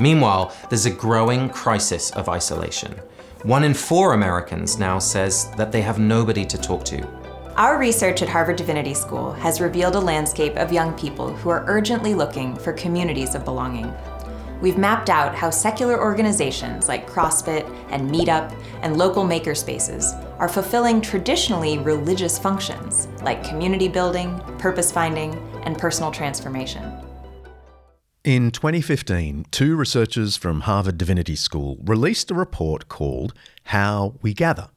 [0.00, 2.96] Meanwhile, there's a growing crisis of isolation.
[3.44, 7.25] One in four Americans now says that they have nobody to talk to
[7.56, 11.64] our research at Harvard Divinity School has revealed a landscape of young people who are
[11.66, 13.90] urgently looking for communities of belonging.
[14.60, 21.00] We've mapped out how secular organizations like CrossFit and Meetup and local makerspaces are fulfilling
[21.00, 25.34] traditionally religious functions like community building, purpose finding,
[25.64, 26.92] and personal transformation.
[28.22, 33.32] In 2015, two researchers from Harvard Divinity School released a report called
[33.64, 34.68] How We Gather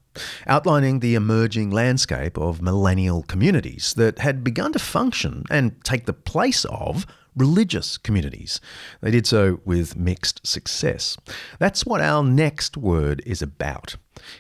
[0.48, 6.14] outlining the emerging landscape of millennial communities that had begun to function and take the
[6.14, 7.06] place of
[7.36, 8.60] religious communities.
[9.02, 11.18] They did so with mixed success.
[11.58, 13.96] That's what our next word is about.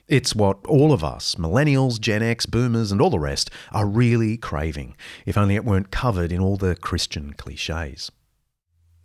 [0.08, 4.38] It's what all of us, millennials, Gen X, boomers, and all the rest, are really
[4.38, 8.12] craving, if only it weren't covered in all the Christian cliches.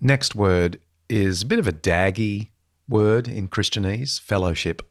[0.00, 2.48] Next word is a bit of a daggy
[2.88, 4.82] word in Christianese fellowship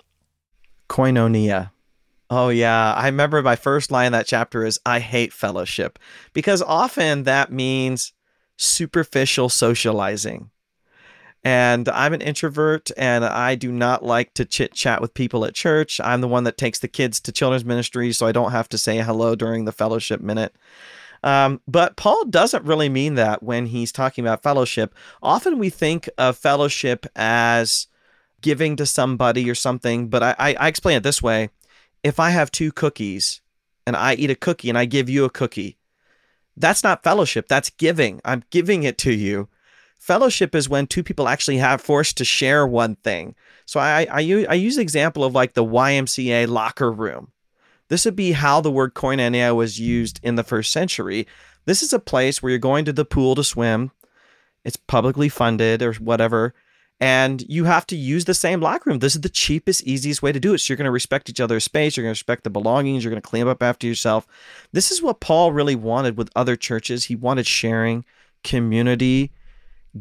[0.89, 1.71] koinonia.
[2.35, 2.95] Oh, yeah.
[2.95, 5.99] I remember my first line in that chapter is I hate fellowship
[6.33, 8.11] because often that means
[8.57, 10.49] superficial socializing.
[11.43, 15.53] And I'm an introvert and I do not like to chit chat with people at
[15.53, 16.01] church.
[16.03, 18.79] I'm the one that takes the kids to children's ministry, so I don't have to
[18.79, 20.55] say hello during the fellowship minute.
[21.21, 24.95] Um, but Paul doesn't really mean that when he's talking about fellowship.
[25.21, 27.85] Often we think of fellowship as
[28.41, 30.07] giving to somebody or something.
[30.07, 31.51] But I, I, I explain it this way
[32.03, 33.41] if I have two cookies
[33.87, 35.77] and I eat a cookie and I give you a cookie,
[36.55, 37.47] that's not fellowship.
[37.47, 38.21] That's giving.
[38.23, 39.47] I'm giving it to you.
[39.97, 43.35] Fellowship is when two people actually have forced to share one thing.
[43.65, 47.31] So I, I, I use example of like the YMCA locker room.
[47.87, 51.25] This would be how the word koinonia was used in the first century.
[51.65, 53.91] This is a place where you're going to the pool to swim.
[54.65, 56.53] It's publicly funded or whatever
[56.99, 58.99] and you have to use the same locker room.
[58.99, 60.59] This is the cheapest, easiest way to do it.
[60.59, 61.97] So you're going to respect each other's space.
[61.97, 63.03] You're going to respect the belongings.
[63.03, 64.25] You're going to clean up after yourself.
[64.71, 67.05] This is what Paul really wanted with other churches.
[67.05, 68.05] He wanted sharing,
[68.43, 69.31] community,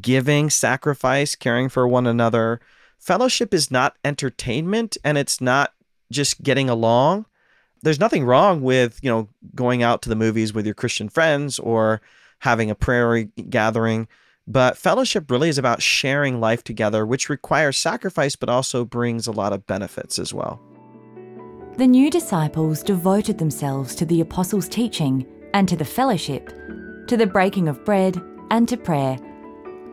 [0.01, 2.61] giving, sacrifice, caring for one another.
[2.99, 5.72] Fellowship is not entertainment and it's not
[6.11, 7.26] just getting along.
[7.82, 11.59] There's nothing wrong with, you know, going out to the movies with your Christian friends
[11.59, 12.01] or
[12.38, 14.07] having a prayer gathering.
[14.47, 19.32] But fellowship really is about sharing life together, which requires sacrifice, but also brings a
[19.32, 20.61] lot of benefits as well.
[21.76, 26.49] The new disciples devoted themselves to the apostles' teaching and to the fellowship,
[27.07, 28.20] to the breaking of bread
[28.51, 29.16] and to prayer.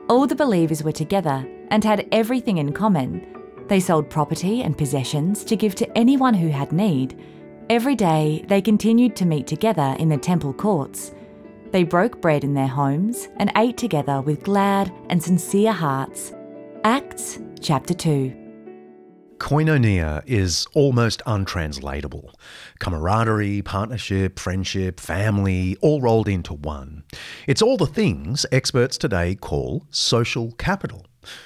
[0.10, 3.26] All the believers were together and had everything in common.
[3.68, 7.22] They sold property and possessions to give to anyone who had need.
[7.70, 11.14] Every day they continued to meet together in the temple courts.
[11.72, 16.34] They broke bread in their homes and ate together with glad and sincere hearts.
[16.84, 18.36] Acts chapter 2.
[19.38, 22.34] Koinonia is almost untranslatable.
[22.80, 27.04] Camaraderie, partnership, friendship, family, all rolled into one.
[27.48, 31.06] It's all the things experts today call social capital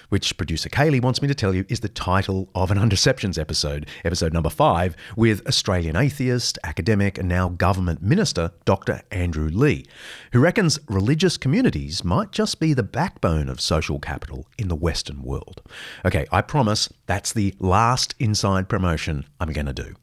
[0.09, 3.88] which producer Kaley wants me to tell you is the title of an Undeceptions episode,
[4.03, 9.01] episode number five, with Australian atheist, academic, and now government minister Dr.
[9.11, 9.86] Andrew Leigh,
[10.32, 15.24] who reckons religious communities might just be the backbone of social capital in the Western
[15.24, 15.61] world.
[16.05, 19.95] Okay, I promise that's the last inside promotion I'm going to do.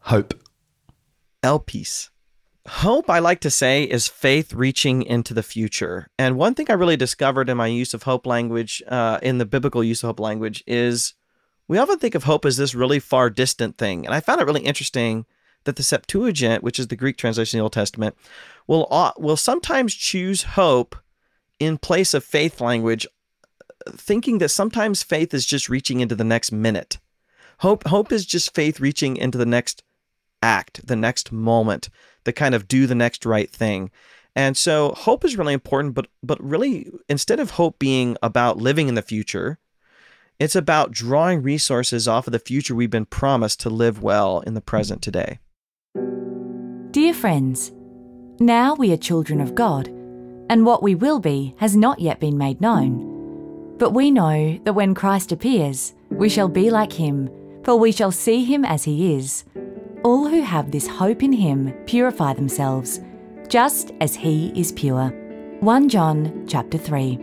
[0.00, 0.34] Hope.
[1.42, 2.10] Elpis.
[2.66, 6.08] Hope, I like to say, is faith reaching into the future.
[6.18, 9.46] And one thing I really discovered in my use of hope language, uh, in the
[9.46, 11.14] biblical use of hope language, is
[11.66, 14.04] we often think of hope as this really far distant thing.
[14.04, 15.24] And I found it really interesting
[15.64, 18.16] that the Septuagint, which is the Greek translation of the Old Testament,
[18.66, 20.96] will, uh, will sometimes choose hope
[21.58, 23.06] in place of faith language,
[23.90, 26.98] thinking that sometimes faith is just reaching into the next minute.
[27.58, 29.82] Hope, hope is just faith reaching into the next
[30.42, 31.88] act, the next moment,
[32.24, 33.90] the kind of do the next right thing.
[34.36, 38.88] And so hope is really important, but but really instead of hope being about living
[38.88, 39.58] in the future,
[40.38, 44.54] it's about drawing resources off of the future we've been promised to live well in
[44.54, 45.40] the present today.
[46.92, 47.72] Dear friends,
[48.38, 49.88] now we are children of God,
[50.48, 53.74] and what we will be has not yet been made known.
[53.78, 57.28] But we know that when Christ appears, we shall be like him,
[57.64, 59.44] for we shall see him as he is.
[60.08, 63.02] All who have this hope in him purify themselves,
[63.48, 65.10] just as he is pure.
[65.60, 67.18] 1 John chapter 3.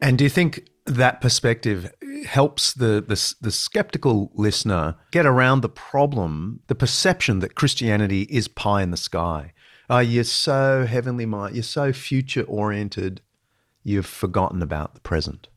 [0.00, 1.92] And do you think that perspective
[2.24, 8.46] helps the, the, the skeptical listener get around the problem, the perception that Christianity is
[8.46, 9.54] pie in the sky?
[9.90, 13.22] Oh, you're so heavenly minded, you're so future oriented,
[13.82, 15.48] you've forgotten about the present.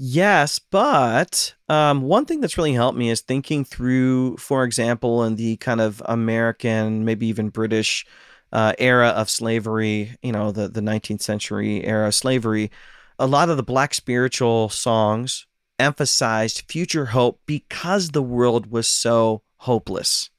[0.00, 5.34] Yes, but um, one thing that's really helped me is thinking through, for example, in
[5.34, 8.06] the kind of American, maybe even British
[8.52, 12.70] uh, era of slavery, you know, the, the 19th century era of slavery,
[13.18, 15.48] a lot of the black spiritual songs
[15.80, 20.30] emphasized future hope because the world was so hopeless.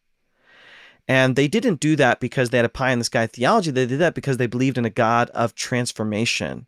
[1.06, 3.72] And they didn't do that because they had a pie in the sky theology.
[3.72, 6.66] They did that because they believed in a God of transformation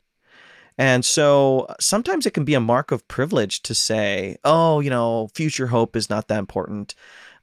[0.81, 5.29] and so sometimes it can be a mark of privilege to say, oh, you know,
[5.35, 6.95] future hope is not that important.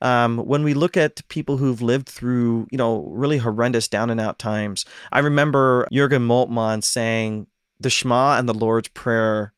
[0.02, 4.20] Um, when we look at people who've lived through, you know, really horrendous down and
[4.20, 7.46] out times, I remember Jurgen Moltmann saying,
[7.78, 9.52] the Shema and the Lord's Prayer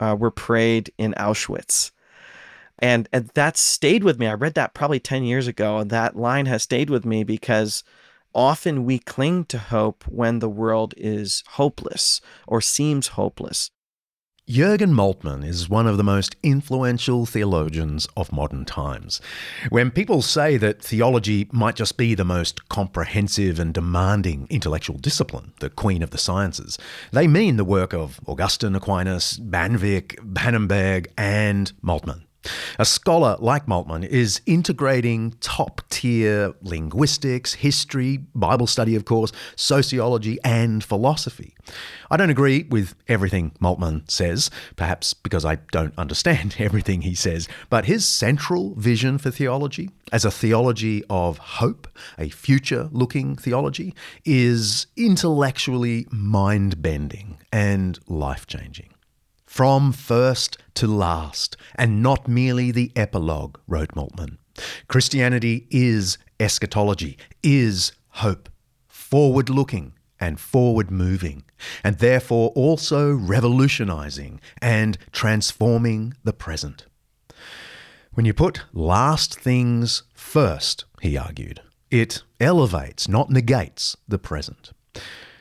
[0.00, 1.90] uh, were prayed in Auschwitz.
[2.78, 4.26] And, and that stayed with me.
[4.26, 7.84] I read that probably 10 years ago, and that line has stayed with me because
[8.38, 13.72] often we cling to hope when the world is hopeless or seems hopeless.
[14.48, 19.20] Jürgen Moltmann is one of the most influential theologians of modern times.
[19.70, 25.52] When people say that theology might just be the most comprehensive and demanding intellectual discipline,
[25.58, 26.78] the queen of the sciences,
[27.12, 32.27] they mean the work of Augustine Aquinas, Bavinck, Pannenberg, and Moltmann.
[32.78, 40.38] A scholar like Moltmann is integrating top tier linguistics, history, Bible study, of course, sociology,
[40.44, 41.54] and philosophy.
[42.10, 47.48] I don't agree with everything Moltmann says, perhaps because I don't understand everything he says,
[47.68, 53.94] but his central vision for theology, as a theology of hope, a future looking theology,
[54.24, 58.90] is intellectually mind bending and life changing.
[59.48, 64.36] From first to last, and not merely the epilogue, wrote Moltmann.
[64.88, 68.50] Christianity is eschatology, is hope,
[68.86, 71.44] forward looking and forward moving
[71.82, 76.84] and therefore also revolutionizing and transforming the present.
[78.12, 84.72] When you put last things first, he argued, it elevates, not negates, the present.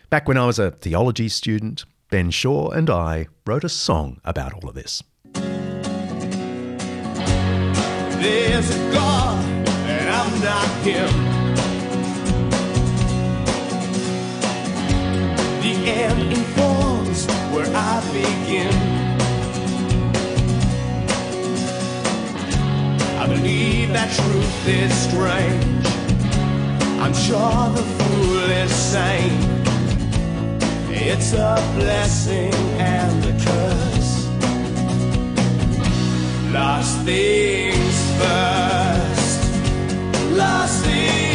[0.10, 4.54] Back when I was a theology student, Ben Shaw and I wrote a song about
[4.54, 5.04] all of this.
[8.22, 11.10] There's a God, and I'm not him.
[15.62, 18.74] The end informs where I begin.
[23.20, 25.86] I believe that truth is strange.
[27.02, 29.57] I'm sure the fool is sane.
[31.00, 34.28] It's a blessing and a curse.
[36.52, 39.42] Last things first.
[40.36, 41.27] Last things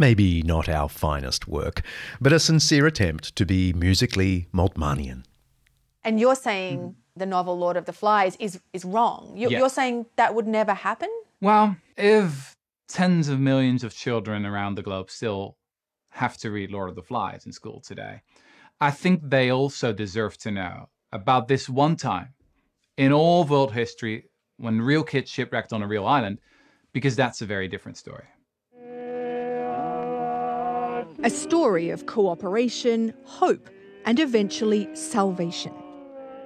[0.00, 1.82] Maybe not our finest work,
[2.22, 5.24] but a sincere attempt to be musically Moltmannian.
[6.02, 9.34] And you're saying the novel Lord of the Flies is is wrong.
[9.36, 9.58] You're, Yeah.
[9.58, 11.10] you're saying that would never happen.
[11.42, 12.56] Well, if
[12.88, 15.58] tens of millions of children around the globe still
[16.22, 18.22] have to read Lord of the Flies in school today,
[18.80, 22.30] I think they also deserve to know about this one time
[22.96, 26.38] in all world history when real kids shipwrecked on a real island,
[26.94, 28.24] because that's a very different story.
[31.22, 33.68] A story of cooperation, hope,
[34.06, 35.74] and eventually salvation.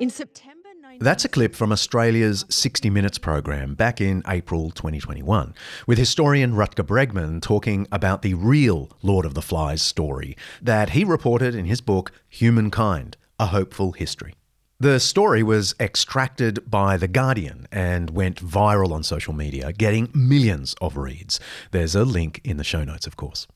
[0.00, 0.68] In September
[0.98, 5.54] That's a clip from Australia's 60 Minutes program back in April 2021,
[5.86, 11.04] with historian Rutger Bregman talking about the real Lord of the Flies story that he
[11.04, 14.34] reported in his book Humankind A Hopeful History.
[14.80, 20.74] The story was extracted by The Guardian and went viral on social media, getting millions
[20.80, 21.38] of reads.
[21.70, 23.46] There's a link in the show notes, of course.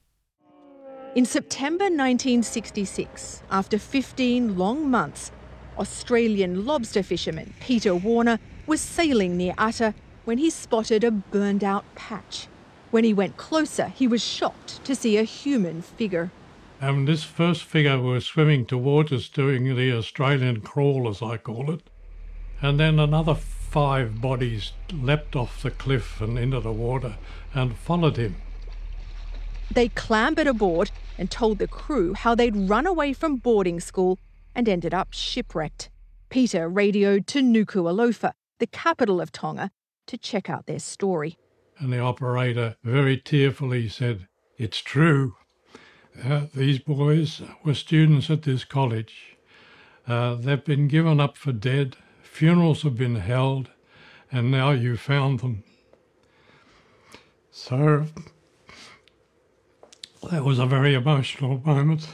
[1.14, 5.32] In September 1966, after 15 long months,
[5.78, 9.94] Australian lobster fisherman Peter Warner was sailing near 'Ata
[10.26, 12.46] when he spotted a burned out patch.
[12.90, 16.30] When he went closer, he was shocked to see a human figure.
[16.78, 21.72] And this first figure was swimming towards us doing the Australian crawl, as I call
[21.72, 21.80] it.
[22.61, 27.16] And then another five bodies leapt off the cliff and into the water
[27.54, 28.36] and followed him.
[29.70, 34.18] They clambered aboard and told the crew how they'd run away from boarding school
[34.54, 35.90] and ended up shipwrecked.
[36.30, 39.70] Peter radioed to Nuku'alofa, the capital of Tonga,
[40.06, 41.38] to check out their story.
[41.78, 45.36] And the operator very tearfully said, It's true.
[46.24, 49.36] Uh, these boys were students at this college.
[50.06, 53.70] Uh, they've been given up for dead, funerals have been held,
[54.32, 55.62] and now you found them.
[57.50, 58.06] So
[60.30, 62.08] that was a very emotional moment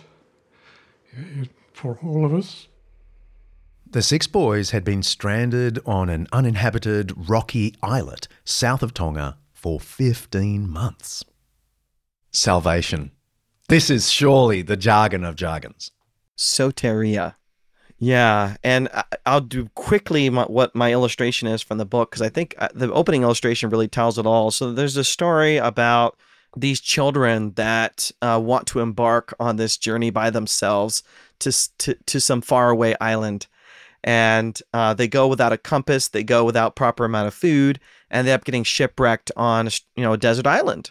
[1.73, 2.69] for all of us.
[3.91, 9.79] The six boys had been stranded on an uninhabited rocky islet south of Tonga for
[9.79, 11.25] 15 months.
[12.33, 13.13] Salvation.
[13.69, 15.93] This is surely the jargon of jargons.
[16.37, 17.37] Soteria.
[17.99, 22.23] Yeah, and I- I'll do quickly my, what my illustration is from the book because
[22.23, 24.51] I think uh, the opening illustration really tells it all.
[24.51, 26.19] So there's a story about
[26.57, 31.03] these children that uh, want to embark on this journey by themselves
[31.41, 33.47] to to, to some faraway island,
[34.03, 37.81] and uh, they go without a compass, they go without proper amount of food,
[38.11, 40.91] and they end up getting shipwrecked on you know a desert island.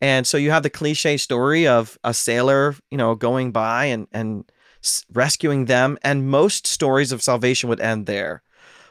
[0.00, 4.06] And so you have the cliche story of a sailor, you know, going by and
[4.12, 4.44] and
[5.12, 8.42] rescuing them, and most stories of salvation would end there.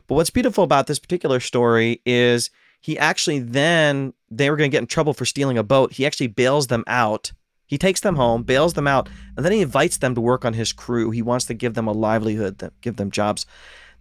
[0.08, 2.50] But what's beautiful about this particular story is
[2.80, 5.94] he actually then they were going to get in trouble for stealing a boat.
[5.94, 7.32] He actually bails them out.
[7.68, 10.54] He takes them home, bails them out, and then he invites them to work on
[10.54, 11.12] his crew.
[11.12, 13.46] He wants to give them a livelihood, give them jobs.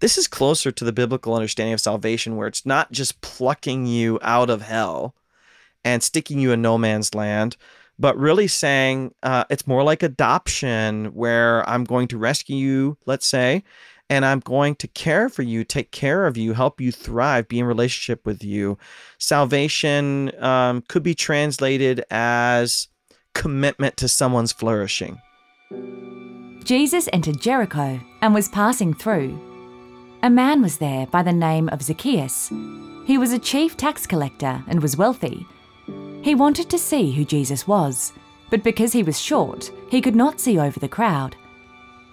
[0.00, 4.18] This is closer to the biblical understanding of salvation, where it's not just plucking you
[4.22, 5.14] out of hell
[5.84, 7.56] and sticking you in no man's land,
[7.98, 13.26] but really saying uh, it's more like adoption, where I'm going to rescue you, let's
[13.26, 13.64] say,
[14.10, 17.58] and I'm going to care for you, take care of you, help you thrive, be
[17.58, 18.78] in relationship with you.
[19.18, 22.88] Salvation um, could be translated as
[23.34, 25.20] commitment to someone's flourishing.
[26.64, 29.38] Jesus entered Jericho and was passing through.
[30.22, 32.48] A man was there by the name of Zacchaeus.
[33.06, 35.46] He was a chief tax collector and was wealthy.
[36.22, 38.12] He wanted to see who Jesus was,
[38.50, 41.36] but because he was short, he could not see over the crowd.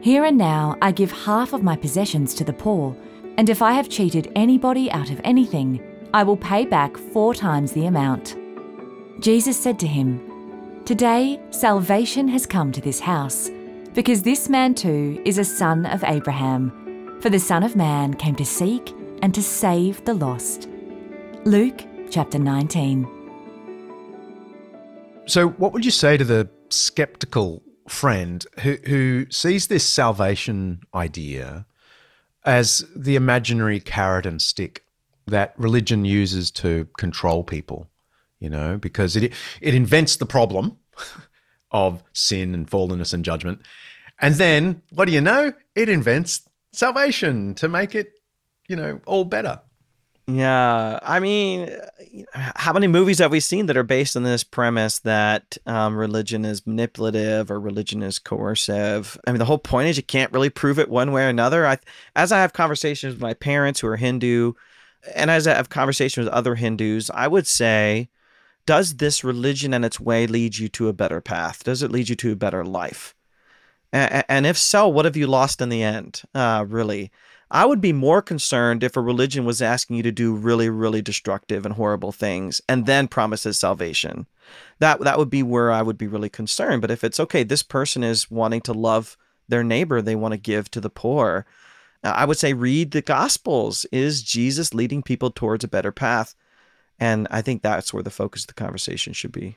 [0.00, 2.96] here and now I give half of my possessions to the poor,
[3.36, 5.82] and if I have cheated anybody out of anything,
[6.14, 8.36] I will pay back four times the amount.
[9.20, 13.50] Jesus said to him, Today salvation has come to this house,
[13.92, 17.18] because this man too is a son of Abraham.
[17.20, 20.68] For the Son of Man came to seek and to save the lost.
[21.44, 23.06] Luke chapter 19.
[25.26, 31.66] So, what would you say to the skeptical friend who, who sees this salvation idea
[32.44, 34.84] as the imaginary carrot and stick
[35.26, 37.88] that religion uses to control people?
[38.38, 40.78] You know, because it it invents the problem
[41.70, 43.60] of sin and fallenness and judgment,
[44.20, 45.52] and then what do you know?
[45.74, 48.12] It invents salvation to make it,
[48.68, 49.60] you know, all better.
[50.32, 51.70] Yeah, I mean,
[52.34, 56.44] how many movies have we seen that are based on this premise that um, religion
[56.44, 59.18] is manipulative or religion is coercive?
[59.26, 61.66] I mean, the whole point is you can't really prove it one way or another.
[61.66, 61.78] I,
[62.14, 64.52] as I have conversations with my parents who are Hindu,
[65.14, 68.10] and as I have conversations with other Hindus, I would say,
[68.66, 71.64] does this religion and its way lead you to a better path?
[71.64, 73.14] Does it lead you to a better life?
[73.92, 76.22] And, if so, what have you lost in the end?
[76.34, 77.10] Uh, really.
[77.50, 81.02] I would be more concerned if a religion was asking you to do really, really
[81.02, 84.26] destructive and horrible things and then promises salvation.
[84.78, 86.80] That that would be where I would be really concerned.
[86.80, 89.16] But if it's okay, this person is wanting to love
[89.48, 91.44] their neighbor, they want to give to the poor.
[92.04, 93.84] Uh, I would say read the Gospels.
[93.90, 96.36] Is Jesus leading people towards a better path?
[97.00, 99.56] And I think that's where the focus of the conversation should be.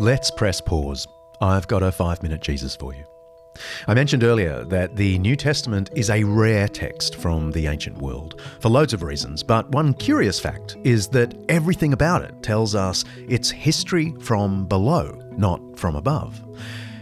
[0.00, 1.06] Let's press pause.
[1.40, 3.04] I've got a five minute Jesus for you.
[3.86, 8.40] I mentioned earlier that the New Testament is a rare text from the ancient world
[8.60, 13.04] for loads of reasons, but one curious fact is that everything about it tells us
[13.28, 16.42] it's history from below, not from above.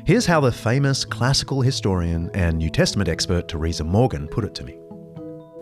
[0.04, 4.64] Here's how the famous classical historian and New Testament expert Teresa Morgan put it to
[4.64, 4.72] me.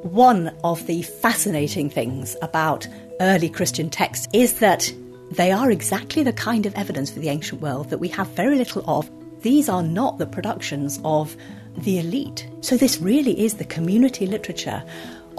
[0.03, 2.88] One of the fascinating things about
[3.20, 4.91] early Christian texts is that
[5.30, 8.57] they are exactly the kind of evidence for the ancient world that we have very
[8.57, 9.11] little of
[9.43, 11.36] these are not the productions of
[11.76, 12.49] the elite.
[12.61, 14.82] So, this really is the community literature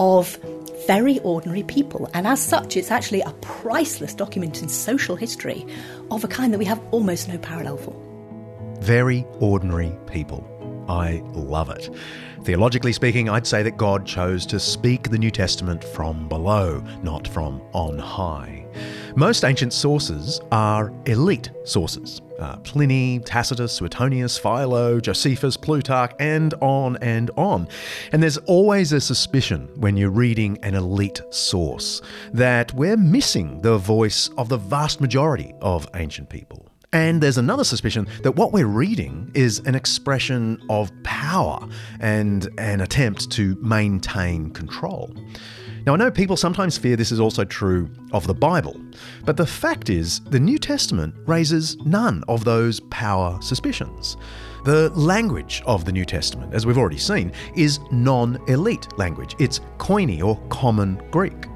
[0.00, 0.38] of
[0.86, 2.10] very ordinary people.
[2.14, 5.64] And as such, it's actually a priceless document in social history
[6.10, 7.94] of a kind that we have almost no parallel for.
[8.80, 10.48] Very ordinary people.
[10.88, 11.88] I love it.
[12.42, 17.28] Theologically speaking, I'd say that God chose to speak the New Testament from below, not
[17.28, 18.66] from on high.
[19.14, 22.20] Most ancient sources are elite sources.
[22.42, 27.68] Uh, Pliny, Tacitus, Suetonius, Philo, Josephus, Plutarch, and on and on.
[28.10, 33.78] And there's always a suspicion when you're reading an elite source that we're missing the
[33.78, 36.66] voice of the vast majority of ancient people.
[36.92, 41.64] And there's another suspicion that what we're reading is an expression of power
[42.00, 45.14] and an attempt to maintain control.
[45.84, 48.80] Now, I know people sometimes fear this is also true of the Bible,
[49.24, 54.16] but the fact is, the New Testament raises none of those power suspicions.
[54.64, 59.34] The language of the New Testament, as we've already seen, is non elite language.
[59.40, 61.46] It's Koine or Common Greek.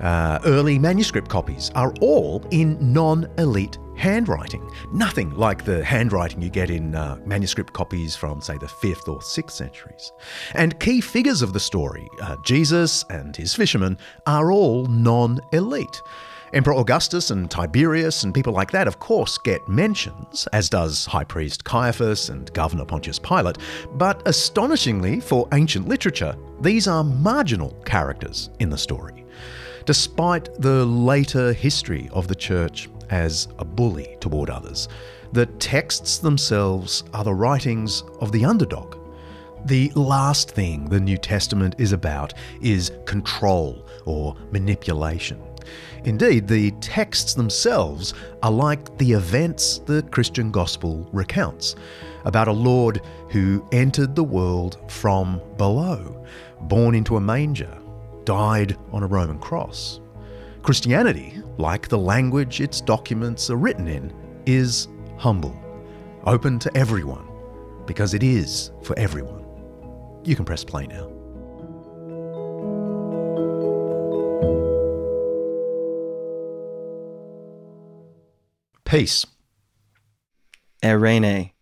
[0.00, 4.70] Uh, early manuscript copies are all in non elite handwriting.
[4.92, 9.20] Nothing like the handwriting you get in uh, manuscript copies from, say, the 5th or
[9.20, 10.12] 6th centuries.
[10.54, 16.00] And key figures of the story, uh, Jesus and his fishermen, are all non elite.
[16.52, 21.24] Emperor Augustus and Tiberius and people like that, of course, get mentions, as does High
[21.24, 23.58] Priest Caiaphas and Governor Pontius Pilate,
[23.94, 29.24] but astonishingly for ancient literature, these are marginal characters in the story.
[29.86, 34.88] Despite the later history of the church as a bully toward others.
[35.32, 38.96] The texts themselves are the writings of the underdog.
[39.66, 45.42] The last thing the New Testament is about is control or manipulation.
[46.04, 51.74] Indeed, the texts themselves are like the events the Christian gospel recounts
[52.24, 56.24] about a Lord who entered the world from below,
[56.62, 57.76] born into a manger,
[58.24, 60.00] died on a Roman cross,
[60.66, 64.12] Christianity, like the language its documents are written in,
[64.46, 65.56] is humble,
[66.24, 67.24] open to everyone,
[67.86, 69.44] because it is for everyone.
[70.24, 71.06] You can press play now.
[78.84, 79.24] Peace.
[80.82, 81.52] Eirene.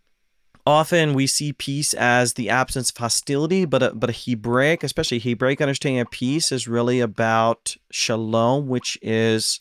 [0.67, 5.19] Often we see peace as the absence of hostility, but a, but a Hebraic, especially
[5.19, 9.61] Hebraic understanding of peace, is really about shalom, which is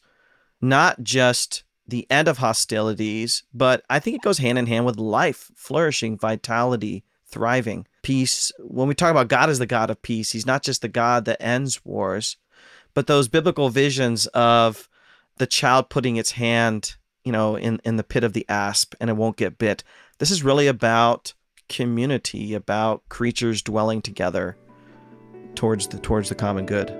[0.61, 4.97] not just the end of hostilities, but I think it goes hand in hand with
[4.97, 8.53] life, flourishing, vitality, thriving, peace.
[8.59, 11.25] When we talk about God as the God of peace, He's not just the God
[11.25, 12.37] that ends wars,
[12.93, 14.87] but those biblical visions of
[15.37, 16.95] the child putting its hand,
[17.25, 19.83] you know, in, in the pit of the asp and it won't get bit.
[20.19, 21.33] This is really about
[21.69, 24.57] community, about creatures dwelling together
[25.55, 26.91] towards the towards the common good.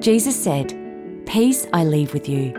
[0.00, 0.74] Jesus said,
[1.26, 2.52] Peace I leave with you,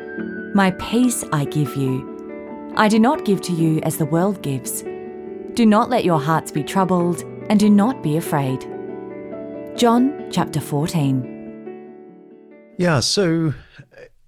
[0.55, 2.73] my peace I give you.
[2.75, 4.83] I do not give to you as the world gives.
[5.53, 8.61] Do not let your hearts be troubled, and do not be afraid.
[9.77, 11.31] John chapter 14.
[12.77, 13.53] Yeah, so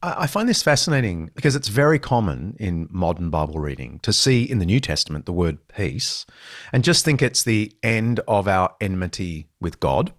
[0.03, 4.59] I find this fascinating because it's very common in modern Bible reading to see in
[4.59, 6.25] the New Testament the word peace
[6.71, 10.13] and just think it's the end of our enmity with God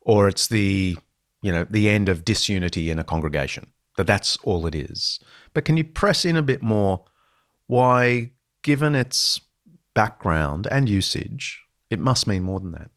[0.00, 0.96] or it's the
[1.42, 5.20] you know the end of disunity in a congregation that that's all it is.
[5.52, 7.04] But can you press in a bit more
[7.66, 9.40] why given its
[9.94, 12.90] background and usage it must mean more than that?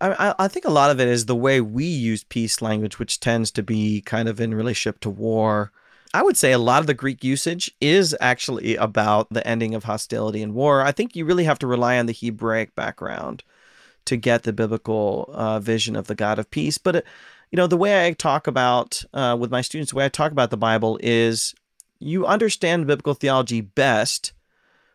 [0.00, 3.20] I, I- think a lot of it is the way we use peace language, which
[3.20, 5.72] tends to be kind of in relationship to war.
[6.12, 9.84] I would say a lot of the Greek usage is actually about the ending of
[9.84, 10.82] hostility and war.
[10.82, 13.44] I think you really have to rely on the Hebraic background
[14.06, 16.78] to get the biblical uh, vision of the God of peace.
[16.78, 17.02] But, uh,
[17.52, 20.32] you know, the way I talk about uh, with my students, the way I talk
[20.32, 21.54] about the Bible is
[22.00, 24.32] you understand biblical theology best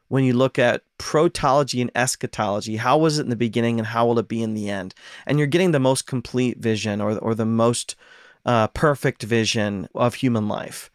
[0.08, 2.78] when you look at protology and eschatology.
[2.78, 4.94] How was it in the beginning and how will it be in the end?
[5.26, 7.96] And you're getting the most complete vision or, or the most
[8.46, 10.90] uh, perfect vision of human life.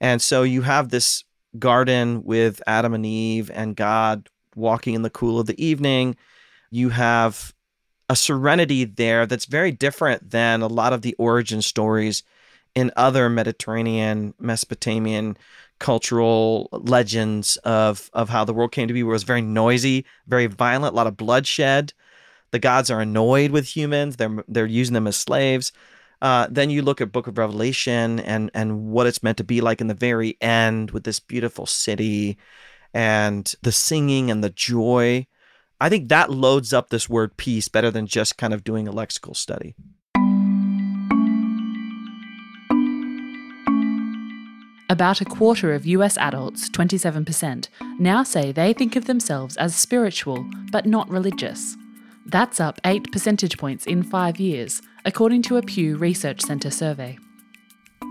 [0.00, 1.24] And so you have this
[1.58, 6.16] garden with adam and eve and god walking in the cool of the evening.
[6.70, 7.54] You have
[8.08, 12.22] a serenity there that's very different than a lot of the origin stories
[12.74, 15.36] in other mediterranean mesopotamian
[15.78, 20.04] cultural legends of of how the world came to be where it was very noisy,
[20.26, 21.92] very violent, a lot of bloodshed.
[22.50, 24.16] The gods are annoyed with humans.
[24.16, 25.72] They're they're using them as slaves.
[26.22, 29.60] Uh, then you look at Book of Revelation and and what it's meant to be
[29.60, 32.38] like in the very end with this beautiful city
[32.94, 35.26] and the singing and the joy.
[35.78, 38.92] I think that loads up this word peace better than just kind of doing a
[38.92, 39.74] lexical study.
[44.88, 47.68] About a quarter of US adults, 27%,
[47.98, 51.76] now say they think of themselves as spiritual but not religious.
[52.24, 57.18] That's up 8 percentage points in five years, according to a Pew Research Centre survey.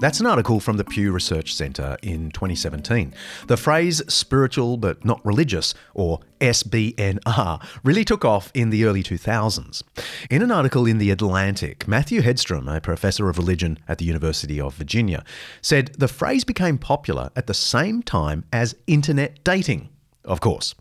[0.01, 3.13] That's an article from the Pew Research Centre in 2017.
[3.47, 9.83] The phrase spiritual but not religious, or SBNR, really took off in the early 2000s.
[10.29, 14.59] In an article in The Atlantic, Matthew Hedstrom, a professor of religion at the University
[14.59, 15.23] of Virginia,
[15.61, 19.89] said the phrase became popular at the same time as internet dating.
[20.25, 20.75] Of course.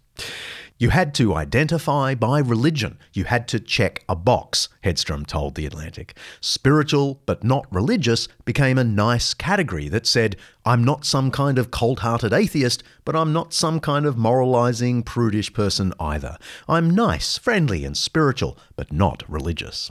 [0.84, 2.98] You had to identify by religion.
[3.14, 6.14] You had to check a box, Hedstrom told The Atlantic.
[6.42, 11.70] Spiritual but not religious became a nice category that said, I'm not some kind of
[11.70, 16.36] cold hearted atheist, but I'm not some kind of moralizing, prudish person either.
[16.68, 19.90] I'm nice, friendly, and spiritual, but not religious.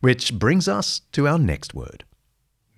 [0.00, 2.04] Which brings us to our next word.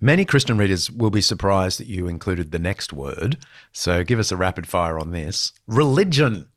[0.01, 3.37] Many Christian readers will be surprised that you included the next word,
[3.71, 5.53] so give us a rapid fire on this.
[5.67, 6.49] Religion.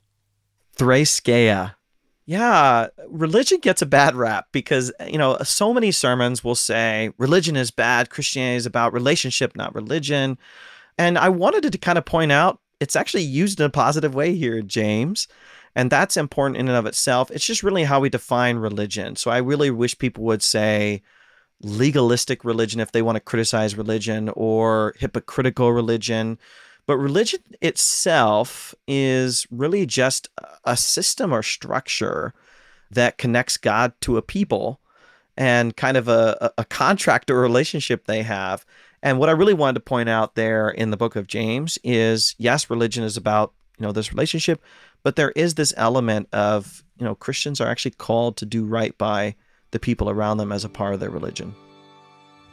[0.78, 1.74] Threskeia.
[2.24, 7.56] Yeah, religion gets a bad rap because, you know, so many sermons will say religion
[7.56, 10.36] is bad, Christianity is about relationship, not religion.
[10.98, 14.34] And I wanted to kind of point out it's actually used in a positive way
[14.34, 15.26] here, James.
[15.74, 17.30] And that's important in and of itself.
[17.30, 19.16] It's just really how we define religion.
[19.16, 21.02] So I really wish people would say
[21.62, 26.38] legalistic religion if they want to criticize religion or hypocritical religion.
[26.88, 30.26] But religion itself is really just
[30.64, 32.32] a system or structure
[32.90, 34.80] that connects God to a people
[35.36, 38.64] and kind of a, a contract or relationship they have.
[39.02, 42.34] And what I really wanted to point out there in the book of James is
[42.38, 44.62] yes, religion is about, you know, this relationship,
[45.02, 48.96] but there is this element of, you know, Christians are actually called to do right
[48.96, 49.34] by
[49.72, 51.54] the people around them as a part of their religion.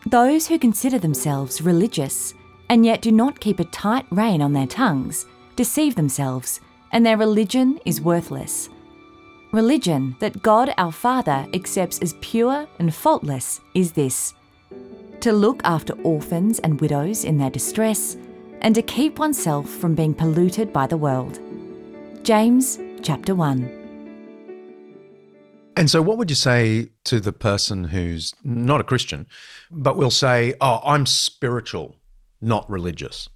[0.07, 2.33] Those who consider themselves religious
[2.69, 6.59] and yet do not keep a tight rein on their tongues deceive themselves,
[6.91, 8.69] and their religion is worthless.
[9.51, 14.33] religion that God our Father accepts as pure and faultless is this
[15.21, 18.17] to look after orphans and widows in their distress,
[18.61, 21.39] and to keep oneself from being polluted by the world.
[22.23, 23.85] James chapter 1.
[25.77, 29.25] And so, what would you say to the person who's not a Christian,
[29.71, 31.95] but will say, Oh, I'm spiritual,
[32.41, 33.29] not religious?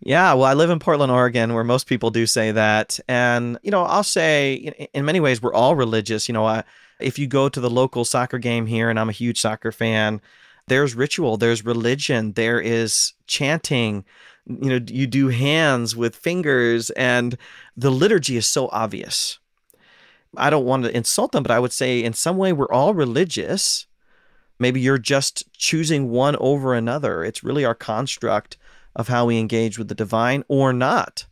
[0.00, 3.00] Yeah, well, I live in Portland, Oregon, where most people do say that.
[3.08, 6.28] And, you know, I'll say in many ways, we're all religious.
[6.28, 6.62] You know, uh,
[7.00, 10.20] if you go to the local soccer game here, and I'm a huge soccer fan,
[10.68, 14.04] there's ritual, there's religion, there is chanting.
[14.46, 17.36] You know, you do hands with fingers, and
[17.76, 19.38] the liturgy is so obvious.
[20.36, 22.92] I don't want to insult them, but I would say in some way we're all
[22.92, 23.86] religious.
[24.58, 27.24] Maybe you're just choosing one over another.
[27.24, 28.56] It's really our construct
[28.94, 31.26] of how we engage with the divine or not.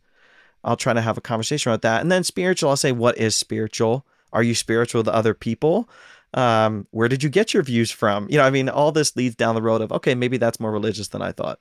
[0.63, 2.01] I'll try to have a conversation about that.
[2.01, 4.05] And then spiritual, I'll say, what is spiritual?
[4.33, 5.89] Are you spiritual with other people?
[6.33, 8.27] Um, where did you get your views from?
[8.29, 10.71] You know, I mean, all this leads down the road of, okay, maybe that's more
[10.71, 11.59] religious than I thought.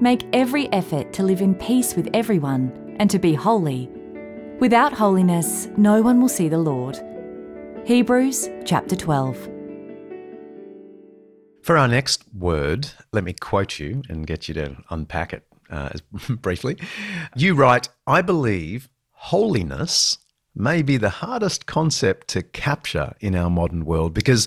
[0.00, 3.88] Make every effort to live in peace with everyone and to be holy.
[4.58, 6.98] Without holiness, no one will see the Lord.
[7.84, 9.55] Hebrews chapter 12.
[11.66, 15.90] For our next word, let me quote you and get you to unpack it uh,
[16.40, 16.76] briefly.
[17.34, 20.18] You write, I believe holiness
[20.54, 24.46] may be the hardest concept to capture in our modern world because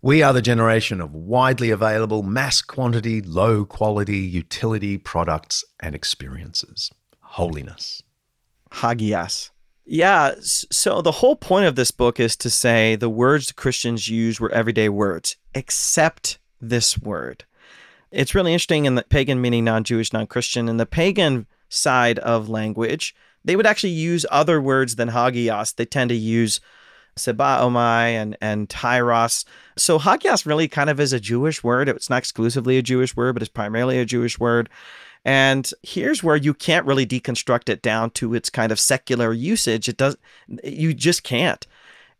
[0.00, 6.92] we are the generation of widely available, mass quantity, low quality utility products and experiences.
[7.18, 8.00] Holiness.
[8.70, 9.50] Hagios.
[9.84, 10.36] Yeah.
[10.40, 14.52] So the whole point of this book is to say the words Christians use were
[14.52, 17.44] everyday words, except this word.
[18.10, 20.68] It's really interesting in the pagan meaning non Jewish, non Christian.
[20.68, 25.72] In the pagan side of language, they would actually use other words than hagios.
[25.72, 26.60] They tend to use
[27.16, 29.44] sebaomai and, and tyros.
[29.76, 31.88] So hagios really kind of is a Jewish word.
[31.88, 34.68] It's not exclusively a Jewish word, but it's primarily a Jewish word.
[35.24, 39.88] And here's where you can't really deconstruct it down to its kind of secular usage.
[39.88, 40.16] It does
[40.64, 41.66] you just can't.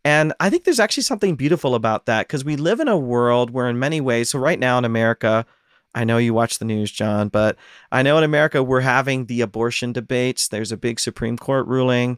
[0.03, 3.51] And I think there's actually something beautiful about that because we live in a world
[3.51, 5.45] where, in many ways, so right now in America,
[5.93, 7.57] I know you watch the news, John, but
[7.91, 10.47] I know in America we're having the abortion debates.
[10.47, 12.17] There's a big Supreme Court ruling,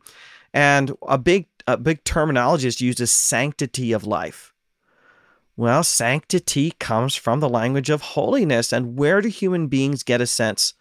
[0.53, 4.53] and a big a big terminology is used as sanctity of life.
[5.55, 10.27] Well, sanctity comes from the language of holiness, and where do human beings get a
[10.27, 10.73] sense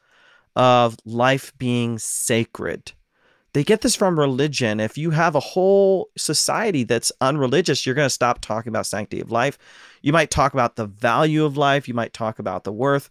[0.57, 2.93] of life being sacred?
[3.55, 4.81] They get this from religion.
[4.81, 9.21] If you have a whole society that's unreligious, you're going to stop talking about sanctity
[9.21, 9.59] of life.
[10.01, 11.87] You might talk about the value of life.
[11.87, 13.11] You might talk about the worth.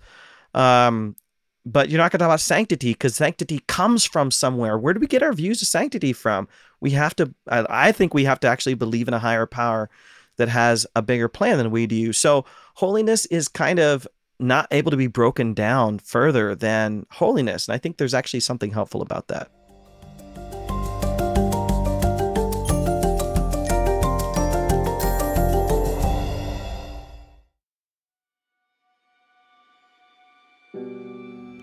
[0.54, 1.16] Um,
[1.64, 4.80] but you're not going to talk about sanctity because sanctity comes from somewhere.
[4.80, 6.48] Where do we get our views of sanctity from?
[6.80, 9.92] We have to, I think we have to actually believe in a higher power
[10.38, 12.14] that has a bigger plan than we do.
[12.14, 14.08] So holiness is kind of
[14.40, 17.68] not able to be broken down further than holiness.
[17.68, 19.52] And I think there's actually something helpful about that.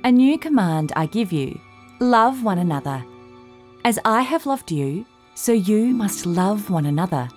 [0.05, 1.61] A new command I give you
[1.99, 3.05] love one another.
[3.84, 7.28] As I have loved you, so you must love one another.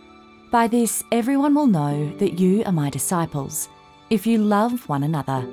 [0.51, 3.68] By this, everyone will know that you are my disciples,
[4.12, 5.47] if you love one another.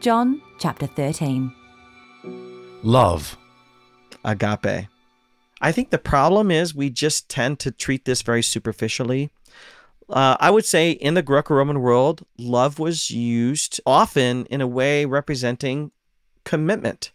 [0.00, 1.52] John chapter 13.
[2.82, 3.36] Love.
[4.24, 4.88] Agape.
[5.60, 9.30] I think the problem is we just tend to treat this very superficially.
[10.08, 14.66] Uh, I would say in the Greco Roman world, love was used often in a
[14.66, 15.90] way representing
[16.48, 17.12] commitment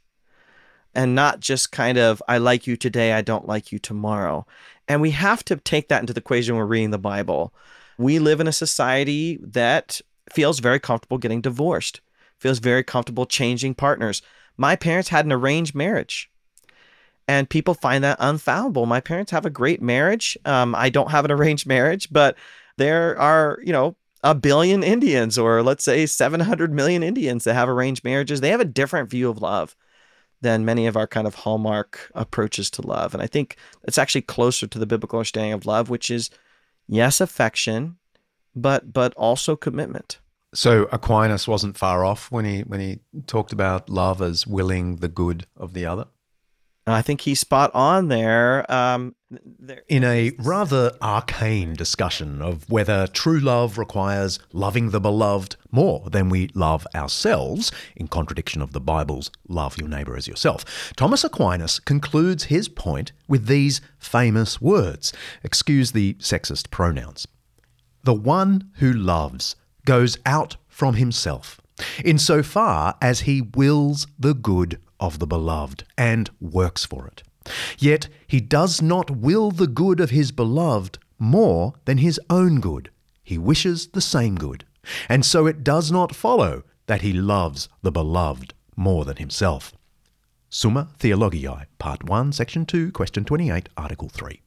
[0.94, 4.46] and not just kind of, I like you today, I don't like you tomorrow.
[4.88, 7.52] And we have to take that into the equation when we're reading the Bible.
[7.98, 12.00] We live in a society that feels very comfortable getting divorced,
[12.38, 14.22] feels very comfortable changing partners.
[14.56, 16.30] My parents had an arranged marriage,
[17.28, 18.88] and people find that unfallible.
[18.88, 20.38] My parents have a great marriage.
[20.46, 22.36] Um, I don't have an arranged marriage, but
[22.78, 27.70] there are, you know, a billion Indians, or let's say 700 million Indians that have
[27.70, 29.76] arranged marriages, they have a different view of love
[30.42, 33.14] than many of our kind of hallmark approaches to love.
[33.14, 36.30] And I think it's actually closer to the biblical understanding of love, which is
[36.88, 37.98] yes, affection,
[38.56, 40.20] but but also commitment.
[40.54, 45.08] So Aquinas wasn't far off when he when he talked about love as willing the
[45.08, 46.06] good of the other.
[46.86, 48.70] I think he's spot on there.
[48.72, 49.16] Um,
[49.88, 56.30] In a rather arcane discussion of whether true love requires loving the beloved more than
[56.30, 61.80] we love ourselves, in contradiction of the Bible's love your neighbour as yourself, Thomas Aquinas
[61.80, 65.14] concludes his point with these famous words.
[65.42, 67.28] Excuse the sexist pronouns.
[68.04, 69.56] The one who loves
[69.86, 71.62] goes out from himself,
[72.04, 77.24] insofar as he wills the good of the beloved and works for it.
[77.78, 82.90] Yet he does not will the good of his beloved more than his own good.
[83.22, 84.66] He wishes the same good.
[85.10, 89.74] And so it does not follow that he loves the beloved more than himself.
[90.50, 94.43] Summa Theologiae, Part 1, Section 2, Question 28, Article 3.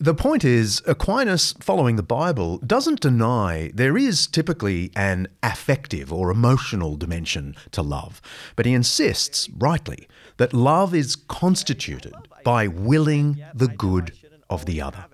[0.00, 6.30] The point is, Aquinas, following the Bible, doesn't deny there is typically an affective or
[6.30, 8.20] emotional dimension to love,
[8.56, 14.12] but he insists, rightly, that love is constituted by willing the good
[14.48, 15.06] of the other.